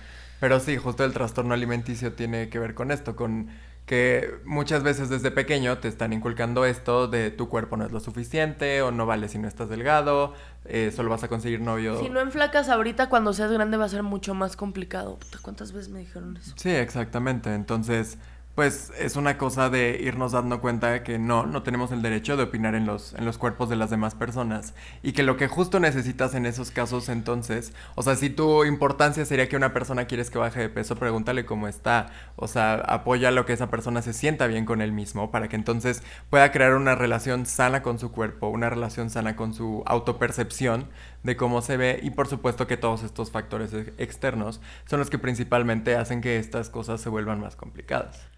pero 0.43 0.59
sí, 0.59 0.75
justo 0.75 1.05
el 1.05 1.13
trastorno 1.13 1.53
alimenticio 1.53 2.11
tiene 2.11 2.49
que 2.49 2.59
ver 2.59 2.73
con 2.73 2.91
esto, 2.91 3.15
con 3.15 3.47
que 3.85 4.41
muchas 4.43 4.83
veces 4.83 5.07
desde 5.07 5.31
pequeño 5.31 5.77
te 5.77 5.87
están 5.87 6.11
inculcando 6.11 6.65
esto 6.65 7.07
de 7.07 7.31
tu 7.31 7.47
cuerpo 7.47 7.77
no 7.77 7.85
es 7.85 7.93
lo 7.93 8.01
suficiente 8.01 8.81
o 8.81 8.91
no 8.91 9.05
vale 9.05 9.29
si 9.29 9.37
no 9.37 9.47
estás 9.47 9.69
delgado, 9.69 10.33
eh, 10.65 10.91
solo 10.93 11.09
vas 11.09 11.23
a 11.23 11.29
conseguir 11.29 11.61
novio. 11.61 11.97
Si 11.97 12.09
no 12.09 12.19
enflacas 12.19 12.67
ahorita, 12.67 13.07
cuando 13.07 13.31
seas 13.31 13.53
grande 13.53 13.77
va 13.77 13.85
a 13.85 13.89
ser 13.89 14.03
mucho 14.03 14.33
más 14.33 14.57
complicado. 14.57 15.17
¿Cuántas 15.43 15.71
veces 15.71 15.87
me 15.87 15.99
dijeron 15.99 16.35
eso? 16.35 16.51
Sí, 16.57 16.71
exactamente. 16.71 17.53
Entonces, 17.55 18.17
pues 18.55 18.91
es 18.99 19.15
una 19.15 19.39
cosa 19.39 19.71
de 19.71 19.99
irnos 19.99 20.31
dando 20.31 20.61
cuenta 20.61 20.91
de 20.91 21.01
que 21.01 21.17
no, 21.17 21.47
no 21.47 21.63
tenemos 21.63 21.91
el 21.91 22.03
derecho 22.03 22.37
de 22.37 22.43
opinar 22.43 22.75
en 22.75 22.85
los, 22.85 23.13
en 23.15 23.25
los 23.25 23.39
cuerpos 23.39 23.67
de 23.67 23.75
las 23.75 23.89
demás 23.89 24.13
personas. 24.13 24.75
Y 25.01 25.13
que 25.13 25.23
lo 25.23 25.37
que 25.37 25.47
justo 25.47 25.79
necesitas 25.79 26.35
en 26.35 26.45
esos 26.45 26.69
casos 26.69 27.09
entonces, 27.09 27.73
o 27.95 28.03
sea, 28.03 28.15
si 28.15 28.29
tu 28.29 28.63
importancia 28.63 29.25
sería 29.25 29.49
que 29.49 29.55
una 29.55 29.73
persona 29.73 30.05
quieres 30.05 30.29
que 30.29 30.37
baje 30.37 30.59
de 30.59 30.69
peso, 30.69 30.95
pregúntale 30.95 31.45
cómo 31.45 31.67
está. 31.67 32.11
O 32.35 32.47
sea, 32.47 32.75
apoya 32.75 33.31
lo 33.31 33.47
que 33.47 33.53
esa 33.53 33.71
persona 33.71 34.03
se 34.03 34.13
sienta 34.13 34.45
bien 34.45 34.65
con 34.65 34.81
él 34.81 34.91
mismo 34.91 35.31
para 35.31 35.47
que 35.47 35.55
entonces 35.55 36.03
pueda 36.29 36.51
crear 36.51 36.75
una 36.75 36.93
relación 36.93 37.47
sana 37.47 37.81
con 37.81 37.97
su 37.97 38.11
cuerpo, 38.11 38.49
una 38.49 38.69
relación 38.69 39.09
sana 39.09 39.35
con 39.35 39.55
su 39.55 39.81
autopercepción 39.87 40.89
de 41.23 41.35
cómo 41.37 41.61
se 41.61 41.77
ve 41.77 41.99
y 42.03 42.11
por 42.11 42.27
supuesto 42.27 42.67
que 42.67 42.77
todos 42.77 43.01
estos 43.03 43.31
factores 43.31 43.73
externos 43.97 44.61
son 44.85 44.99
los 44.99 45.09
que 45.09 45.17
principalmente 45.17 45.95
hacen 45.95 46.21
que 46.21 46.37
estas 46.37 46.69
cosas 46.69 47.01
se 47.01 47.09
vuelvan 47.09 47.39
más 47.39 47.55
complicadas. 47.55 48.33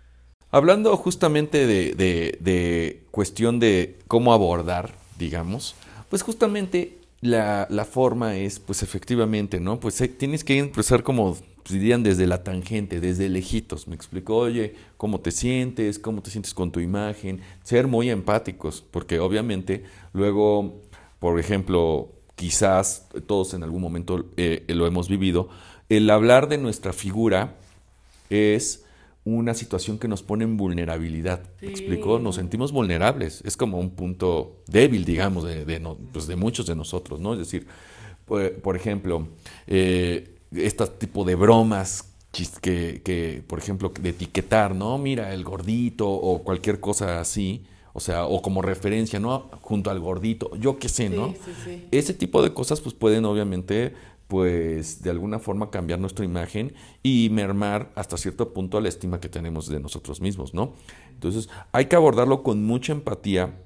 Hablando 0.56 0.96
justamente 0.96 1.68
de, 1.68 3.04
cuestión 3.12 3.60
de 3.60 3.98
cómo 4.08 4.32
abordar, 4.32 4.96
digamos, 5.20 5.76
pues 6.08 6.24
justamente 6.24 6.98
la, 7.20 7.68
forma 7.92 8.38
es, 8.38 8.60
pues 8.60 8.82
efectivamente, 8.82 9.60
¿no? 9.60 9.82
Pues 9.82 10.00
eh, 10.00 10.08
tienes 10.08 10.46
que 10.46 10.58
empezar 10.58 11.04
como, 11.04 11.36
dirían, 11.70 12.04
desde 12.04 12.26
la 12.26 12.42
tangente, 12.46 13.02
desde 13.02 13.28
lejitos. 13.28 13.90
Me 13.90 13.96
explico, 13.96 14.38
oye, 14.38 14.76
cómo 14.96 15.20
te 15.20 15.32
sientes, 15.32 16.00
cómo 16.00 16.22
te 16.22 16.32
sientes 16.32 16.54
con 16.54 16.72
tu 16.72 16.80
imagen, 16.80 17.42
ser 17.62 17.88
muy 17.88 18.10
empáticos, 18.10 18.82
porque 18.92 19.20
obviamente 19.20 19.84
luego, 20.14 20.84
por 21.20 21.38
ejemplo, 21.38 22.14
quizás 22.38 23.10
todos 23.28 23.54
en 23.56 23.64
algún 23.64 23.82
momento 23.82 24.24
eh, 24.38 24.64
lo 24.70 24.88
hemos 24.88 25.10
vivido, 25.10 25.50
el 25.90 26.10
hablar 26.10 26.48
de 26.48 26.58
nuestra 26.58 26.94
figura 26.94 27.58
es 28.30 28.85
una 29.26 29.56
situación 29.56 29.98
que 29.98 30.08
nos 30.08 30.22
pone 30.22 30.44
en 30.44 30.56
vulnerabilidad. 30.56 31.42
¿Me 31.60 31.70
explico? 31.70 32.20
Nos 32.20 32.36
sentimos 32.36 32.72
vulnerables. 32.72 33.42
Es 33.44 33.58
como 33.58 33.80
un 33.80 33.90
punto 33.90 34.62
débil, 34.68 35.04
digamos, 35.04 35.44
de, 35.44 35.66
de, 35.66 35.82
pues 36.14 36.28
de 36.28 36.36
muchos 36.36 36.68
de 36.68 36.76
nosotros, 36.76 37.20
¿no? 37.20 37.34
Es 37.34 37.40
decir, 37.40 37.66
por, 38.26 38.76
ejemplo, 38.76 39.28
eh, 39.66 40.36
este 40.52 40.86
tipo 40.88 41.26
de 41.26 41.36
bromas 41.36 42.12
que, 42.62 43.02
que, 43.04 43.44
por 43.48 43.58
ejemplo, 43.58 43.92
de 44.00 44.10
etiquetar, 44.10 44.76
¿no? 44.76 44.98
Mira, 45.00 45.34
el 45.34 45.44
gordito 45.44 46.08
o 46.08 46.44
cualquier 46.44 46.80
cosa 46.80 47.20
así. 47.20 47.64
O 47.94 48.02
sea, 48.02 48.26
o 48.26 48.42
como 48.42 48.62
referencia, 48.62 49.22
¿no? 49.22 49.50
Junto 49.62 49.90
al 49.90 50.02
gordito, 50.02 50.54
yo 50.58 50.78
qué 50.78 50.90
sé, 50.90 51.10
¿no? 51.10 51.34
Ese 51.92 52.14
tipo 52.14 52.44
de 52.44 52.54
cosas, 52.54 52.82
pues 52.82 52.94
pueden 52.94 53.24
obviamente 53.24 53.94
pues 54.28 55.02
de 55.02 55.12
alguna 55.12 55.40
forma 55.40 55.70
cambiar 55.70 56.00
nuestra 56.00 56.26
imagen 56.26 56.74
y 57.04 57.30
mermar 57.32 57.92
hasta 57.96 58.18
cierto 58.18 58.54
punto 58.54 58.80
la 58.82 58.90
estima 58.90 59.20
que 59.20 59.30
tenemos 59.30 59.68
de 59.68 59.80
nosotros 59.80 60.22
mismos, 60.22 60.54
¿no? 60.54 60.74
Entonces 61.12 61.50
hay 61.72 61.86
que 61.86 61.96
abordarlo 61.96 62.44
con 62.44 62.64
mucha 62.64 62.92
empatía 62.92 63.62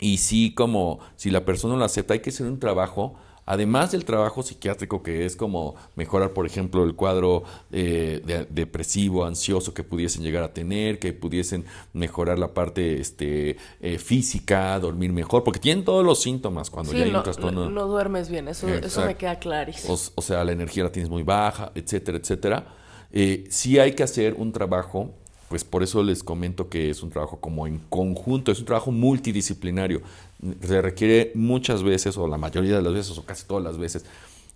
y 0.00 0.18
sí 0.18 0.54
como 0.54 1.00
si 1.16 1.30
la 1.30 1.44
persona 1.44 1.76
lo 1.76 1.84
acepta 1.84 2.14
hay 2.14 2.20
que 2.20 2.30
hacer 2.30 2.46
un 2.46 2.60
trabajo 2.60 3.16
además 3.50 3.90
del 3.90 4.04
trabajo 4.04 4.44
psiquiátrico 4.44 5.02
que 5.02 5.26
es 5.26 5.34
como 5.34 5.74
mejorar, 5.96 6.30
por 6.30 6.46
ejemplo, 6.46 6.84
el 6.84 6.94
cuadro 6.94 7.42
eh, 7.72 8.46
depresivo, 8.48 9.24
ansioso 9.24 9.74
que 9.74 9.82
pudiesen 9.82 10.22
llegar 10.22 10.44
a 10.44 10.54
tener, 10.54 11.00
que 11.00 11.12
pudiesen 11.12 11.64
mejorar 11.92 12.38
la 12.38 12.54
parte 12.54 13.00
este, 13.00 13.56
eh, 13.80 13.98
física, 13.98 14.78
dormir 14.78 15.12
mejor, 15.12 15.42
porque 15.42 15.58
tienen 15.58 15.84
todos 15.84 16.04
los 16.04 16.22
síntomas 16.22 16.70
cuando 16.70 16.92
ya 16.92 17.02
hay 17.02 17.12
un 17.12 17.24
trastorno. 17.24 17.68
No, 17.68 17.88
duermes 17.88 18.30
bien, 18.30 18.46
eso, 18.46 18.68
eso 18.68 19.04
me 19.04 19.16
queda 19.16 19.40
clarísimo. 19.40 19.98
O, 20.14 20.22
sea, 20.22 20.44
la 20.44 20.52
energía 20.52 20.84
la 20.84 20.92
tienes 20.92 21.10
muy 21.10 21.24
baja, 21.24 21.72
etcétera, 21.74 22.18
etcétera. 22.18 22.68
Eh, 23.10 23.48
sí 23.50 23.80
hay 23.80 23.94
que 23.94 24.04
hacer 24.04 24.34
un 24.34 24.52
trabajo 24.52 25.10
pues 25.48 25.64
por 25.64 25.82
eso 25.82 26.04
les 26.04 26.22
comento 26.22 26.68
que 26.68 26.90
es 26.90 27.02
un 27.02 27.10
trabajo 27.10 27.40
como 27.40 27.66
en 27.66 27.80
conjunto, 27.88 28.52
es 28.52 28.60
un 28.60 28.66
trabajo 28.66 28.92
multidisciplinario. 28.92 30.00
Se 30.62 30.80
requiere 30.80 31.32
muchas 31.34 31.82
veces, 31.82 32.16
o 32.16 32.26
la 32.26 32.38
mayoría 32.38 32.76
de 32.76 32.82
las 32.82 32.92
veces, 32.92 33.18
o 33.18 33.24
casi 33.24 33.46
todas 33.46 33.62
las 33.62 33.78
veces, 33.78 34.04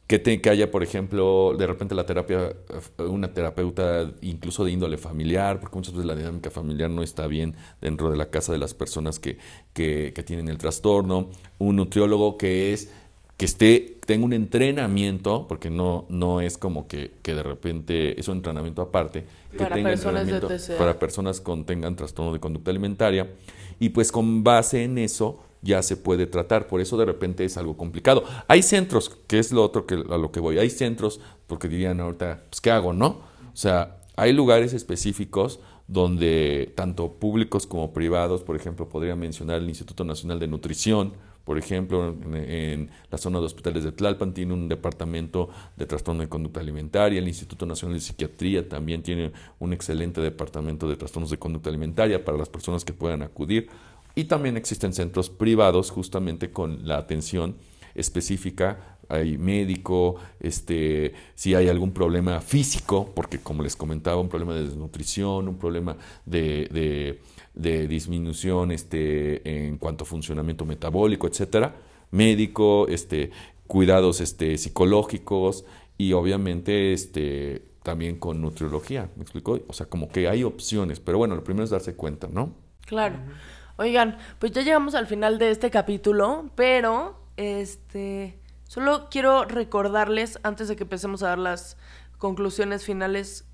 que, 0.07 0.21
que 0.21 0.51
haya, 0.51 0.71
por 0.71 0.83
ejemplo, 0.83 1.55
de 1.59 1.67
repente 1.67 1.95
la 1.95 2.05
terapia, 2.05 2.55
una 2.99 3.33
terapeuta 3.33 4.13
incluso 4.21 4.65
de 4.65 4.73
índole 4.73 4.99
familiar, 4.99 5.61
porque 5.61 5.77
muchas 5.77 5.95
veces 5.95 6.07
la 6.07 6.15
dinámica 6.15 6.51
familiar 6.51 6.91
no 6.91 7.03
está 7.03 7.27
bien 7.27 7.55
dentro 7.81 8.11
de 8.11 8.17
la 8.17 8.27
casa 8.27 8.53
de 8.53 8.59
las 8.59 8.75
personas 8.75 9.19
que, 9.19 9.39
que, 9.73 10.13
que 10.15 10.23
tienen 10.23 10.49
el 10.49 10.59
trastorno, 10.59 11.31
un 11.59 11.77
nutriólogo 11.77 12.37
que 12.37 12.73
es 12.73 12.91
que 13.37 13.47
esté, 13.47 13.99
tenga 14.07 14.25
un 14.25 14.33
entrenamiento, 14.33 15.49
porque 15.49 15.69
no, 15.69 16.07
no 16.09 16.41
es 16.41 16.57
como 16.57 16.87
que, 16.87 17.15
que 17.23 17.35
de 17.35 17.43
repente 17.43 18.21
es 18.21 18.29
un 18.29 18.37
entrenamiento 18.37 18.83
aparte, 18.83 19.25
que 19.51 19.59
para 19.59 19.75
tenga 19.75 19.91
personas 19.91 20.29
entrenamiento 20.29 20.79
para 20.79 20.99
personas 20.99 21.41
que 21.41 21.57
tengan 21.65 21.97
trastorno 21.97 22.33
de 22.33 22.39
conducta 22.39 22.71
alimentaria, 22.71 23.33
y 23.81 23.89
pues 23.89 24.13
con 24.13 24.45
base 24.45 24.85
en 24.85 24.99
eso 24.99 25.41
ya 25.65 25.83
se 25.83 25.97
puede 25.97 26.27
tratar, 26.27 26.69
por 26.69 26.81
eso 26.81 26.97
de 26.97 27.07
repente 27.07 27.45
es 27.45 27.57
algo 27.57 27.77
complicado. 27.77 28.23
Hay 28.47 28.63
centros, 28.63 29.11
que 29.27 29.39
es 29.39 29.51
lo 29.51 29.65
otro 29.65 29.87
que 29.87 29.95
a 29.95 30.19
lo 30.19 30.31
que 30.31 30.39
voy, 30.39 30.59
hay 30.59 30.71
centros, 30.71 31.21
porque 31.47 31.69
dirían 31.69 32.01
ahorita, 32.01 32.45
pues 32.51 32.61
¿qué 32.61 32.71
hago, 32.71 32.93
no? 32.93 33.07
O 33.53 33.57
sea, 33.57 33.99
hay 34.17 34.33
lugares 34.33 34.75
específicos 34.75 35.59
donde 35.89 36.73
tanto 36.77 37.15
públicos 37.15 37.67
como 37.67 37.93
privados, 37.93 38.43
por 38.43 38.57
ejemplo, 38.57 38.89
podría 38.89 39.17
mencionar 39.17 39.61
el 39.61 39.69
Instituto 39.69 40.05
Nacional 40.05 40.39
de 40.39 40.47
Nutrición, 40.47 41.15
por 41.45 41.59
ejemplo, 41.59 42.17
en, 42.33 42.91
la 43.11 43.19
zona 43.19 43.39
de 43.39 43.45
hospitales 43.45 43.85
de 43.85 43.93
Tlalpan 43.93 44.33
tiene 44.33 44.55
un 44.55 44.67
departamento 44.67 45.51
de 45.77 45.85
trastorno 45.85 46.23
de 46.23 46.29
conducta 46.29 46.61
alimentaria, 46.61 47.19
el 47.19 47.29
Instituto 47.29 47.67
Nacional 47.67 47.99
de 47.99 48.01
Psiquiatría 48.01 48.67
también 48.67 49.03
tiene 49.03 49.33
un 49.59 49.75
excelente 49.75 50.23
departamento 50.23 50.89
de 50.89 50.97
trastornos 50.97 51.31
de 51.31 51.39
conducta 51.39 51.69
alimentaria 51.69 52.25
para 52.25 52.39
las 52.39 52.49
personas 52.49 52.85
que 52.85 52.95
puedan 52.95 53.21
acudir. 53.21 53.69
Y 54.15 54.25
también 54.25 54.57
existen 54.57 54.93
centros 54.93 55.31
privados 55.31 55.91
justamente 55.91 56.53
con 56.53 56.87
la 56.87 56.99
atención 56.99 57.57
específica 57.95 58.91
hay 59.07 59.37
médico, 59.37 60.17
este, 60.41 61.13
si 61.35 61.55
hay 61.55 61.69
algún 61.69 61.93
problema 61.93 62.41
físico, 62.41 63.13
porque 63.15 63.39
como 63.39 63.63
les 63.63 63.77
comentaba, 63.77 64.19
un 64.19 64.31
problema 64.31 64.55
de 64.55 64.65
desnutrición, 64.65 65.47
un 65.47 65.59
problema 65.59 65.95
de 66.25 67.21
de 67.55 67.87
disminución 67.87 68.73
este, 68.73 69.67
en 69.67 69.79
cuanto 69.79 70.05
a 70.05 70.07
funcionamiento 70.07 70.65
metabólico, 70.65 71.27
etcétera, 71.27 71.77
médico, 72.11 72.89
este, 72.89 73.31
cuidados 73.67 74.21
este, 74.21 74.59
psicológicos 74.59 75.65
y 75.97 76.13
obviamente 76.13 76.93
este, 76.93 77.63
también 77.83 78.19
con 78.19 78.41
nutriología, 78.41 79.11
¿me 79.17 79.23
explico? 79.23 79.61
O 79.69 79.73
sea, 79.73 79.87
como 79.87 80.09
que 80.09 80.29
hay 80.29 80.43
opciones, 80.43 81.01
pero 81.01 81.19
bueno, 81.19 81.37
lo 81.37 81.45
primero 81.45 81.65
es 81.65 81.71
darse 81.71 81.95
cuenta, 81.95 82.29
¿no? 82.29 82.55
Claro. 82.87 83.17
Oigan, 83.77 84.19
pues 84.39 84.53
ya 84.53 84.63
llegamos 84.63 84.95
al 84.95 85.07
final 85.07 85.39
de 85.39 85.51
este 85.51 85.71
capítulo, 85.71 86.51
pero 86.55 87.21
este 87.37 88.41
solo 88.65 89.09
quiero 89.11 89.45
recordarles 89.45 90.39
antes 90.43 90.69
de 90.69 90.77
que 90.77 90.85
empecemos 90.85 91.23
a 91.23 91.29
dar 91.29 91.39
las 91.39 91.77
conclusiones 92.19 92.85
finales 92.85 93.47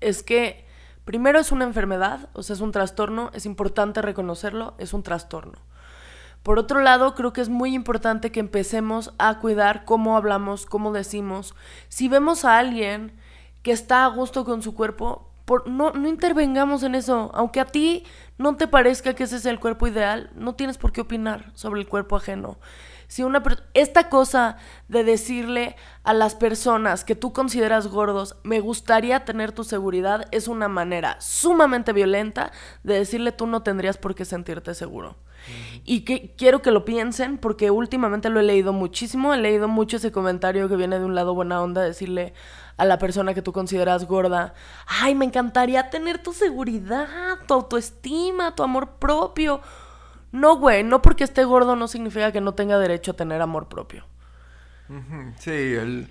es 0.00 0.22
que 0.22 0.66
Primero 1.06 1.38
es 1.38 1.52
una 1.52 1.64
enfermedad, 1.64 2.30
o 2.32 2.42
sea, 2.42 2.54
es 2.54 2.60
un 2.60 2.72
trastorno, 2.72 3.30
es 3.32 3.46
importante 3.46 4.02
reconocerlo, 4.02 4.74
es 4.78 4.92
un 4.92 5.04
trastorno. 5.04 5.60
Por 6.42 6.58
otro 6.58 6.80
lado, 6.80 7.14
creo 7.14 7.32
que 7.32 7.40
es 7.40 7.48
muy 7.48 7.74
importante 7.74 8.32
que 8.32 8.40
empecemos 8.40 9.14
a 9.16 9.38
cuidar 9.38 9.84
cómo 9.84 10.16
hablamos, 10.16 10.66
cómo 10.66 10.92
decimos. 10.92 11.54
Si 11.88 12.08
vemos 12.08 12.44
a 12.44 12.58
alguien 12.58 13.16
que 13.62 13.70
está 13.70 14.04
a 14.04 14.08
gusto 14.08 14.44
con 14.44 14.62
su 14.62 14.74
cuerpo, 14.74 15.25
por, 15.46 15.66
no, 15.66 15.92
no 15.92 16.08
intervengamos 16.08 16.82
en 16.82 16.94
eso. 16.94 17.30
Aunque 17.32 17.60
a 17.60 17.64
ti 17.64 18.04
no 18.36 18.56
te 18.56 18.68
parezca 18.68 19.14
que 19.14 19.24
ese 19.24 19.36
es 19.36 19.46
el 19.46 19.58
cuerpo 19.58 19.86
ideal, 19.86 20.30
no 20.34 20.54
tienes 20.54 20.76
por 20.76 20.92
qué 20.92 21.00
opinar 21.00 21.52
sobre 21.54 21.80
el 21.80 21.88
cuerpo 21.88 22.16
ajeno. 22.16 22.58
Si 23.08 23.22
una 23.22 23.42
esta 23.74 24.08
cosa 24.08 24.56
de 24.88 25.04
decirle 25.04 25.76
a 26.02 26.12
las 26.12 26.34
personas 26.34 27.04
que 27.04 27.14
tú 27.14 27.32
consideras 27.32 27.86
gordos, 27.86 28.36
me 28.42 28.58
gustaría 28.58 29.24
tener 29.24 29.52
tu 29.52 29.62
seguridad, 29.62 30.26
es 30.32 30.48
una 30.48 30.66
manera 30.66 31.16
sumamente 31.20 31.92
violenta 31.92 32.50
de 32.82 32.94
decirle 32.94 33.30
tú 33.30 33.46
no 33.46 33.62
tendrías 33.62 33.96
por 33.96 34.16
qué 34.16 34.24
sentirte 34.24 34.74
seguro. 34.74 35.16
Y 35.84 36.00
que 36.00 36.34
quiero 36.36 36.62
que 36.62 36.70
lo 36.70 36.84
piensen 36.84 37.38
porque 37.38 37.70
últimamente 37.70 38.30
lo 38.30 38.40
he 38.40 38.42
leído 38.42 38.72
muchísimo, 38.72 39.32
he 39.32 39.38
leído 39.38 39.68
mucho 39.68 39.98
ese 39.98 40.12
comentario 40.12 40.68
que 40.68 40.76
viene 40.76 40.98
de 40.98 41.04
un 41.04 41.14
lado 41.14 41.34
buena 41.34 41.62
onda, 41.62 41.82
decirle 41.82 42.34
a 42.76 42.84
la 42.84 42.98
persona 42.98 43.34
que 43.34 43.42
tú 43.42 43.52
consideras 43.52 44.06
gorda, 44.06 44.54
ay, 44.86 45.14
me 45.14 45.24
encantaría 45.24 45.88
tener 45.90 46.18
tu 46.22 46.32
seguridad, 46.32 47.38
tu 47.46 47.54
autoestima, 47.54 48.54
tu 48.54 48.62
amor 48.62 48.96
propio. 48.98 49.60
No, 50.32 50.56
güey, 50.56 50.82
no 50.82 51.00
porque 51.00 51.24
esté 51.24 51.44
gordo 51.44 51.76
no 51.76 51.88
significa 51.88 52.32
que 52.32 52.40
no 52.40 52.54
tenga 52.54 52.78
derecho 52.78 53.12
a 53.12 53.16
tener 53.16 53.40
amor 53.40 53.68
propio. 53.68 54.04
Sí, 55.38 55.50
el 55.50 56.08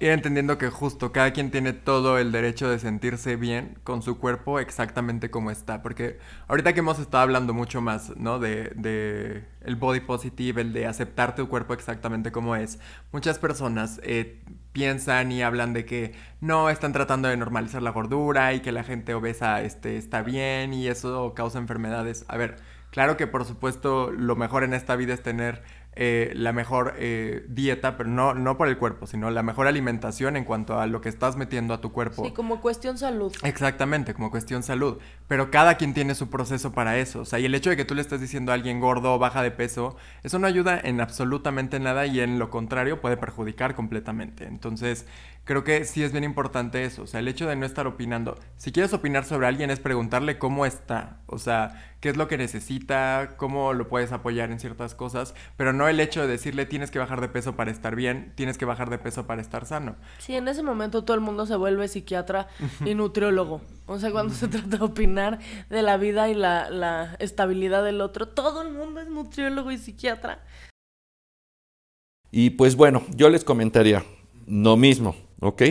ir 0.00 0.10
entendiendo 0.10 0.56
que 0.56 0.70
justo 0.70 1.12
cada 1.12 1.32
quien 1.32 1.50
tiene 1.50 1.74
todo 1.74 2.18
el 2.18 2.32
derecho 2.32 2.70
de 2.70 2.78
sentirse 2.78 3.36
bien 3.36 3.78
con 3.84 4.00
su 4.02 4.18
cuerpo 4.18 4.58
exactamente 4.58 5.30
como 5.30 5.50
está. 5.50 5.82
Porque 5.82 6.18
ahorita 6.48 6.72
que 6.72 6.80
hemos 6.80 6.98
estado 6.98 7.22
hablando 7.22 7.52
mucho 7.52 7.82
más, 7.82 8.16
¿no? 8.16 8.38
De, 8.38 8.72
de 8.76 9.44
el 9.60 9.76
body 9.76 10.00
positive, 10.00 10.62
el 10.62 10.72
de 10.72 10.86
aceptar 10.86 11.34
tu 11.34 11.48
cuerpo 11.48 11.74
exactamente 11.74 12.32
como 12.32 12.56
es. 12.56 12.78
Muchas 13.12 13.38
personas 13.38 14.00
eh, 14.02 14.42
piensan 14.72 15.32
y 15.32 15.42
hablan 15.42 15.74
de 15.74 15.84
que 15.84 16.14
no 16.40 16.70
están 16.70 16.94
tratando 16.94 17.28
de 17.28 17.36
normalizar 17.36 17.82
la 17.82 17.90
gordura 17.90 18.54
y 18.54 18.60
que 18.60 18.72
la 18.72 18.84
gente 18.84 19.12
obesa 19.12 19.60
este, 19.60 19.98
está 19.98 20.22
bien 20.22 20.72
y 20.72 20.88
eso 20.88 21.34
causa 21.34 21.58
enfermedades. 21.58 22.24
A 22.28 22.38
ver, 22.38 22.56
claro 22.90 23.18
que 23.18 23.26
por 23.26 23.44
supuesto 23.44 24.10
lo 24.10 24.34
mejor 24.34 24.64
en 24.64 24.72
esta 24.72 24.96
vida 24.96 25.12
es 25.12 25.22
tener 25.22 25.62
eh, 25.96 26.32
la 26.36 26.52
mejor 26.52 26.94
eh, 26.98 27.44
dieta, 27.48 27.96
pero 27.96 28.08
no, 28.08 28.32
no 28.32 28.56
por 28.56 28.68
el 28.68 28.78
cuerpo, 28.78 29.06
sino 29.06 29.30
la 29.30 29.42
mejor 29.42 29.66
alimentación 29.66 30.36
en 30.36 30.44
cuanto 30.44 30.78
a 30.78 30.86
lo 30.86 31.00
que 31.00 31.08
estás 31.08 31.36
metiendo 31.36 31.74
a 31.74 31.80
tu 31.80 31.90
cuerpo. 31.90 32.24
Sí, 32.24 32.30
como 32.30 32.60
cuestión 32.60 32.96
salud. 32.96 33.34
Exactamente, 33.42 34.14
como 34.14 34.30
cuestión 34.30 34.62
salud. 34.62 34.98
Pero 35.26 35.50
cada 35.50 35.74
quien 35.74 35.92
tiene 35.92 36.14
su 36.14 36.30
proceso 36.30 36.72
para 36.72 36.96
eso. 36.98 37.20
O 37.20 37.24
sea, 37.24 37.40
y 37.40 37.44
el 37.44 37.54
hecho 37.54 37.70
de 37.70 37.76
que 37.76 37.84
tú 37.84 37.94
le 37.94 38.02
estés 38.02 38.20
diciendo 38.20 38.52
a 38.52 38.54
alguien 38.54 38.78
gordo 38.78 39.14
o 39.14 39.18
baja 39.18 39.42
de 39.42 39.50
peso, 39.50 39.96
eso 40.22 40.38
no 40.38 40.46
ayuda 40.46 40.80
en 40.82 41.00
absolutamente 41.00 41.80
nada 41.80 42.06
y 42.06 42.20
en 42.20 42.38
lo 42.38 42.50
contrario 42.50 43.00
puede 43.00 43.16
perjudicar 43.16 43.74
completamente. 43.74 44.46
Entonces, 44.46 45.06
creo 45.50 45.64
que 45.64 45.84
sí 45.84 46.04
es 46.04 46.12
bien 46.12 46.22
importante 46.22 46.84
eso. 46.84 47.02
O 47.02 47.06
sea, 47.08 47.18
el 47.18 47.26
hecho 47.26 47.48
de 47.48 47.56
no 47.56 47.66
estar 47.66 47.88
opinando. 47.88 48.38
Si 48.56 48.70
quieres 48.70 48.92
opinar 48.92 49.24
sobre 49.24 49.48
alguien 49.48 49.68
es 49.70 49.80
preguntarle 49.80 50.38
cómo 50.38 50.64
está. 50.64 51.22
O 51.26 51.38
sea, 51.38 51.92
qué 51.98 52.08
es 52.08 52.16
lo 52.16 52.28
que 52.28 52.38
necesita, 52.38 53.34
cómo 53.36 53.72
lo 53.72 53.88
puedes 53.88 54.12
apoyar 54.12 54.52
en 54.52 54.60
ciertas 54.60 54.94
cosas, 54.94 55.34
pero 55.56 55.72
no 55.72 55.88
el 55.88 55.98
hecho 55.98 56.20
de 56.20 56.28
decirle 56.28 56.66
tienes 56.66 56.92
que 56.92 57.00
bajar 57.00 57.20
de 57.20 57.26
peso 57.26 57.56
para 57.56 57.72
estar 57.72 57.96
bien, 57.96 58.32
tienes 58.36 58.58
que 58.58 58.64
bajar 58.64 58.90
de 58.90 58.98
peso 58.98 59.26
para 59.26 59.42
estar 59.42 59.66
sano. 59.66 59.96
Sí, 60.18 60.36
en 60.36 60.46
ese 60.46 60.62
momento 60.62 61.02
todo 61.02 61.16
el 61.16 61.20
mundo 61.20 61.46
se 61.46 61.56
vuelve 61.56 61.88
psiquiatra 61.88 62.46
y 62.84 62.94
nutriólogo. 62.94 63.60
O 63.86 63.98
sea, 63.98 64.12
cuando 64.12 64.32
se 64.32 64.46
trata 64.46 64.76
de 64.76 64.84
opinar 64.84 65.40
de 65.68 65.82
la 65.82 65.96
vida 65.96 66.28
y 66.28 66.34
la, 66.34 66.70
la 66.70 67.16
estabilidad 67.18 67.82
del 67.82 68.02
otro, 68.02 68.28
todo 68.28 68.62
el 68.62 68.70
mundo 68.70 69.00
es 69.00 69.08
nutriólogo 69.08 69.72
y 69.72 69.78
psiquiatra. 69.78 70.44
Y 72.30 72.50
pues 72.50 72.76
bueno, 72.76 73.02
yo 73.16 73.28
les 73.30 73.42
comentaría 73.42 74.04
lo 74.50 74.76
mismo, 74.76 75.14
¿ok? 75.40 75.62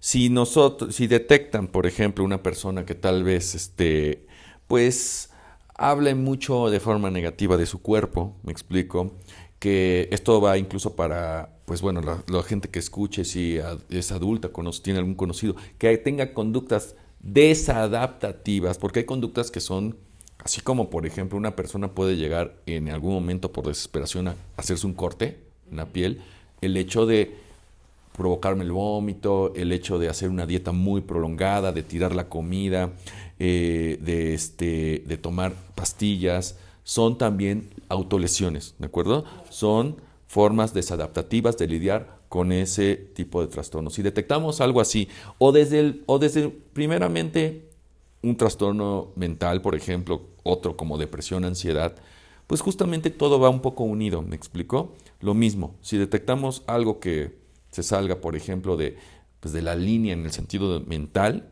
Si 0.00 0.30
nosotros, 0.30 0.94
si 0.94 1.06
detectan, 1.06 1.68
por 1.68 1.86
ejemplo, 1.86 2.24
una 2.24 2.42
persona 2.42 2.84
que 2.84 2.94
tal 2.94 3.24
vez, 3.24 3.54
este, 3.54 4.26
pues, 4.66 5.30
hable 5.74 6.14
mucho 6.14 6.70
de 6.70 6.80
forma 6.80 7.10
negativa 7.10 7.56
de 7.56 7.66
su 7.66 7.80
cuerpo, 7.80 8.36
me 8.42 8.52
explico, 8.52 9.12
que 9.58 10.08
esto 10.12 10.40
va 10.40 10.58
incluso 10.58 10.94
para, 10.96 11.56
pues 11.64 11.80
bueno, 11.80 12.00
la, 12.00 12.42
gente 12.42 12.68
que 12.68 12.78
escuche, 12.78 13.24
si 13.24 13.58
es 13.90 14.12
adulta, 14.12 14.50
tiene 14.82 14.98
algún 15.00 15.14
conocido, 15.14 15.56
que 15.78 15.96
tenga 15.98 16.32
conductas 16.32 16.94
desadaptativas, 17.20 18.78
porque 18.78 19.00
hay 19.00 19.04
conductas 19.04 19.50
que 19.50 19.60
son, 19.60 19.96
así 20.38 20.60
como 20.60 20.90
por 20.90 21.06
ejemplo 21.06 21.36
una 21.36 21.56
persona 21.56 21.92
puede 21.92 22.16
llegar 22.16 22.60
en 22.66 22.88
algún 22.90 23.12
momento 23.12 23.52
por 23.52 23.66
desesperación 23.66 24.28
a 24.28 24.36
hacerse 24.56 24.86
un 24.86 24.94
corte 24.94 25.40
en 25.70 25.76
la 25.76 25.86
piel, 25.86 26.22
el 26.60 26.76
hecho 26.76 27.06
de 27.06 27.36
provocarme 28.18 28.64
el 28.64 28.72
vómito, 28.72 29.54
el 29.54 29.70
hecho 29.72 29.98
de 29.98 30.08
hacer 30.08 30.28
una 30.28 30.44
dieta 30.44 30.72
muy 30.72 31.00
prolongada, 31.00 31.72
de 31.72 31.84
tirar 31.84 32.14
la 32.14 32.28
comida, 32.28 32.92
eh, 33.38 33.96
de, 34.02 34.34
este, 34.34 35.04
de 35.06 35.16
tomar 35.16 35.54
pastillas, 35.76 36.58
son 36.82 37.16
también 37.16 37.70
autolesiones, 37.88 38.74
¿de 38.78 38.86
acuerdo? 38.86 39.24
Son 39.50 39.96
formas 40.26 40.74
desadaptativas 40.74 41.56
de 41.56 41.68
lidiar 41.68 42.18
con 42.28 42.50
ese 42.50 42.96
tipo 42.96 43.40
de 43.40 43.46
trastornos. 43.46 43.94
Si 43.94 44.02
detectamos 44.02 44.60
algo 44.60 44.80
así, 44.80 45.08
o 45.38 45.52
desde, 45.52 45.78
el, 45.78 46.02
o 46.06 46.18
desde 46.18 46.48
primeramente 46.48 47.68
un 48.22 48.36
trastorno 48.36 49.12
mental, 49.14 49.62
por 49.62 49.76
ejemplo, 49.76 50.22
otro 50.42 50.76
como 50.76 50.98
depresión, 50.98 51.44
ansiedad, 51.44 51.94
pues 52.48 52.62
justamente 52.62 53.10
todo 53.10 53.38
va 53.38 53.48
un 53.48 53.60
poco 53.60 53.84
unido, 53.84 54.22
¿me 54.22 54.34
explico? 54.34 54.94
Lo 55.20 55.34
mismo, 55.34 55.76
si 55.82 55.98
detectamos 55.98 56.64
algo 56.66 56.98
que 56.98 57.36
se 57.70 57.82
salga, 57.82 58.20
por 58.20 58.36
ejemplo, 58.36 58.76
de, 58.76 58.96
pues 59.40 59.52
de 59.52 59.62
la 59.62 59.74
línea 59.74 60.12
en 60.12 60.24
el 60.24 60.32
sentido 60.32 60.80
mental, 60.80 61.50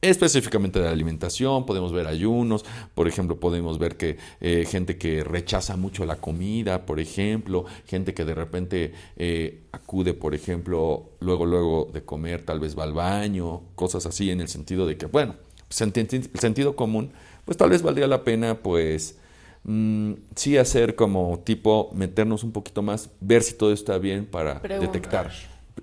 específicamente 0.00 0.78
de 0.78 0.84
la 0.84 0.90
alimentación, 0.90 1.64
podemos 1.64 1.92
ver 1.92 2.06
ayunos, 2.06 2.64
por 2.94 3.08
ejemplo, 3.08 3.40
podemos 3.40 3.78
ver 3.78 3.96
que 3.96 4.18
eh, 4.40 4.66
gente 4.68 4.98
que 4.98 5.24
rechaza 5.24 5.76
mucho 5.76 6.04
la 6.04 6.16
comida, 6.16 6.84
por 6.84 7.00
ejemplo, 7.00 7.64
gente 7.86 8.12
que 8.12 8.24
de 8.24 8.34
repente 8.34 8.92
eh, 9.16 9.62
acude, 9.72 10.12
por 10.12 10.34
ejemplo, 10.34 11.12
luego, 11.20 11.46
luego 11.46 11.90
de 11.92 12.04
comer, 12.04 12.44
tal 12.44 12.60
vez 12.60 12.78
va 12.78 12.84
al 12.84 12.92
baño, 12.92 13.62
cosas 13.74 14.04
así, 14.04 14.30
en 14.30 14.42
el 14.42 14.48
sentido 14.48 14.86
de 14.86 14.98
que, 14.98 15.06
bueno, 15.06 15.36
pues, 15.68 15.80
el 15.80 16.30
sentido 16.38 16.76
común, 16.76 17.12
pues 17.46 17.56
tal 17.56 17.70
vez 17.70 17.82
valdría 17.82 18.06
la 18.06 18.24
pena, 18.24 18.58
pues, 18.58 19.18
mm, 19.64 20.12
sí 20.34 20.56
hacer 20.56 20.94
como 20.94 21.40
tipo 21.40 21.90
meternos 21.92 22.44
un 22.44 22.52
poquito 22.52 22.82
más, 22.82 23.10
ver 23.20 23.42
si 23.42 23.54
todo 23.54 23.72
está 23.72 23.98
bien 23.98 24.26
para 24.26 24.60
detectar. 24.60 25.30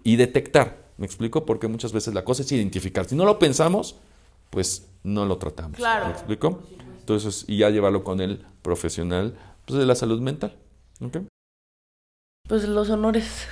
Y 0.04 0.16
detectar, 0.16 0.78
¿me 0.98 1.06
explico? 1.06 1.46
Porque 1.46 1.68
muchas 1.68 1.92
veces 1.92 2.14
la 2.14 2.24
cosa 2.24 2.44
es 2.44 2.52
identificar. 2.52 3.06
Si 3.06 3.16
no 3.16 3.26
lo 3.26 3.38
pensamos, 3.38 3.98
pues 4.50 4.88
no 5.04 5.26
lo 5.26 5.38
tratamos. 5.38 5.78
Claro. 5.78 6.08
¿Me 6.08 6.12
explico? 6.12 6.62
Entonces, 7.00 7.46
y 7.48 7.58
ya 7.58 7.70
llevarlo 7.70 8.04
con 8.04 8.22
el 8.22 8.46
profesional 8.62 9.36
pues, 9.66 9.80
de 9.80 9.86
la 9.86 9.96
salud 9.96 10.22
mental. 10.22 10.56
Pues 12.48 12.68
los 12.68 12.90
honores. 12.90 13.48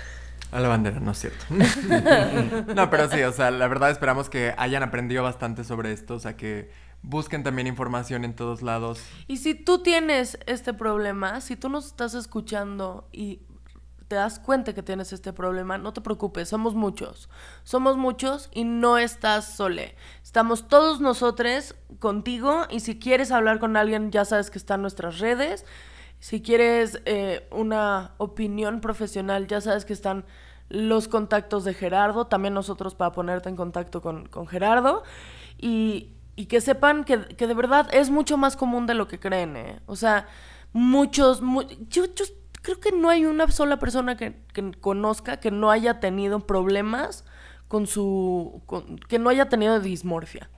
A 0.51 0.59
la 0.59 0.67
bandera, 0.67 0.99
no 0.99 1.11
es 1.11 1.19
cierto. 1.19 1.45
no, 2.75 2.89
pero 2.89 3.09
sí, 3.09 3.21
o 3.21 3.31
sea, 3.31 3.51
la 3.51 3.67
verdad 3.67 3.91
esperamos 3.91 4.29
que 4.29 4.53
hayan 4.57 4.81
aprendido 4.81 5.21
bastante 5.21 5.63
sobre 5.63 5.91
esto, 5.91 6.15
o 6.15 6.19
sea, 6.19 6.35
que 6.35 6.71
busquen 7.01 7.43
también 7.43 7.67
información 7.67 8.25
en 8.25 8.35
todos 8.35 8.61
lados. 8.61 9.01
Y 9.27 9.37
si 9.37 9.55
tú 9.55 9.81
tienes 9.83 10.39
este 10.45 10.73
problema, 10.73 11.41
si 11.41 11.55
tú 11.55 11.69
nos 11.69 11.87
estás 11.87 12.13
escuchando 12.13 13.07
y 13.11 13.41
te 14.09 14.15
das 14.15 14.39
cuenta 14.39 14.73
que 14.73 14.81
tienes 14.81 15.13
este 15.13 15.33
problema, 15.33 15.77
no 15.77 15.93
te 15.93 16.01
preocupes, 16.01 16.49
somos 16.49 16.73
muchos. 16.73 17.29
Somos 17.63 17.95
muchos 17.95 18.49
y 18.51 18.63
no 18.63 18.97
estás 18.97 19.45
sole. 19.45 19.95
Estamos 20.23 20.67
todos 20.67 20.99
nosotros 20.99 21.75
contigo 21.99 22.65
y 22.71 22.79
si 22.79 22.97
quieres 22.97 23.31
hablar 23.31 23.59
con 23.59 23.77
alguien, 23.77 24.11
ya 24.11 24.25
sabes 24.25 24.49
que 24.49 24.57
están 24.57 24.81
nuestras 24.81 25.19
redes. 25.19 25.63
Si 26.19 26.41
quieres 26.41 27.01
eh, 27.05 27.47
una 27.51 28.15
opinión 28.17 28.81
profesional, 28.81 29.47
ya 29.47 29.61
sabes 29.61 29.85
que 29.85 29.93
están 29.93 30.25
los 30.69 31.07
contactos 31.07 31.63
de 31.63 31.73
Gerardo, 31.73 32.27
también 32.27 32.53
nosotros 32.53 32.95
para 32.95 33.11
ponerte 33.11 33.49
en 33.49 33.55
contacto 33.55 34.01
con, 34.01 34.27
Gerardo. 34.47 35.03
Y, 35.57 36.13
que 36.45 36.61
sepan 36.61 37.03
que, 37.03 37.17
de 37.17 37.53
verdad 37.53 37.87
es 37.93 38.09
mucho 38.09 38.37
más 38.37 38.55
común 38.55 38.87
de 38.87 38.93
lo 38.93 39.07
que 39.07 39.19
creen. 39.19 39.57
¿eh? 39.57 39.79
O 39.85 39.95
sea, 39.95 40.27
muchos, 40.73 41.41
yo, 41.89 42.05
yo 42.05 42.25
creo 42.61 42.79
que 42.79 42.91
no 42.91 43.09
hay 43.09 43.25
una 43.25 43.47
sola 43.49 43.79
persona 43.79 44.17
que, 44.17 44.35
conozca 44.79 45.37
que 45.37 45.51
no 45.51 45.71
haya 45.71 45.99
tenido 45.99 46.41
problemas 46.41 47.25
con 47.67 47.87
su... 47.87 48.61
que 49.07 49.19
no 49.19 49.29
haya 49.29 49.49
tenido 49.49 49.79
dismorfia. 49.79 50.49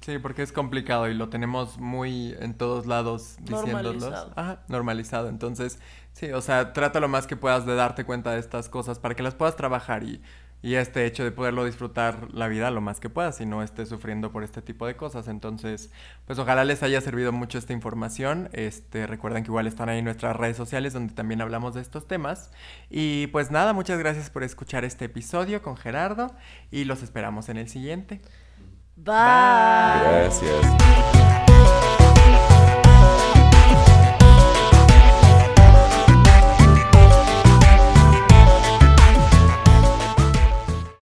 Sí, 0.00 0.18
porque 0.18 0.42
es 0.42 0.50
complicado 0.50 1.08
y 1.08 1.14
lo 1.14 1.28
tenemos 1.28 1.78
muy 1.78 2.34
en 2.40 2.54
todos 2.54 2.86
lados 2.86 3.36
diciéndolos. 3.40 3.96
Normalizado. 3.96 4.32
Ajá, 4.34 4.62
normalizado. 4.68 5.28
Entonces, 5.28 5.78
sí, 6.12 6.32
o 6.32 6.40
sea, 6.40 6.72
trata 6.72 6.98
lo 6.98 7.08
más 7.08 7.26
que 7.26 7.36
puedas 7.36 7.64
de 7.64 7.76
darte 7.76 8.04
cuenta 8.04 8.32
de 8.32 8.40
estas 8.40 8.68
cosas 8.68 8.98
para 8.98 9.14
que 9.14 9.22
las 9.22 9.36
puedas 9.36 9.54
trabajar 9.54 10.02
y 10.02 10.20
y 10.60 10.74
este 10.74 11.06
hecho 11.06 11.22
de 11.22 11.30
poderlo 11.30 11.64
disfrutar 11.64 12.28
la 12.32 12.48
vida 12.48 12.70
lo 12.70 12.80
más 12.80 12.98
que 12.98 13.08
puedas 13.08 13.40
y 13.40 13.46
no 13.46 13.62
estés 13.62 13.88
sufriendo 13.88 14.32
por 14.32 14.42
este 14.42 14.60
tipo 14.60 14.86
de 14.86 14.96
cosas. 14.96 15.28
Entonces, 15.28 15.90
pues 16.26 16.38
ojalá 16.38 16.64
les 16.64 16.82
haya 16.82 17.00
servido 17.00 17.30
mucho 17.30 17.58
esta 17.58 17.72
información. 17.72 18.48
Este, 18.52 19.06
recuerden 19.06 19.44
que 19.44 19.50
igual 19.50 19.66
están 19.66 19.88
ahí 19.88 20.02
nuestras 20.02 20.34
redes 20.34 20.56
sociales 20.56 20.92
donde 20.92 21.14
también 21.14 21.40
hablamos 21.40 21.74
de 21.74 21.80
estos 21.80 22.08
temas. 22.08 22.50
Y 22.90 23.28
pues 23.28 23.50
nada, 23.50 23.72
muchas 23.72 23.98
gracias 23.98 24.30
por 24.30 24.42
escuchar 24.42 24.84
este 24.84 25.04
episodio 25.04 25.62
con 25.62 25.76
Gerardo 25.76 26.34
y 26.70 26.84
los 26.84 27.02
esperamos 27.02 27.48
en 27.48 27.58
el 27.58 27.68
siguiente. 27.68 28.20
Bye. 28.96 29.14
Gracias. 29.14 31.47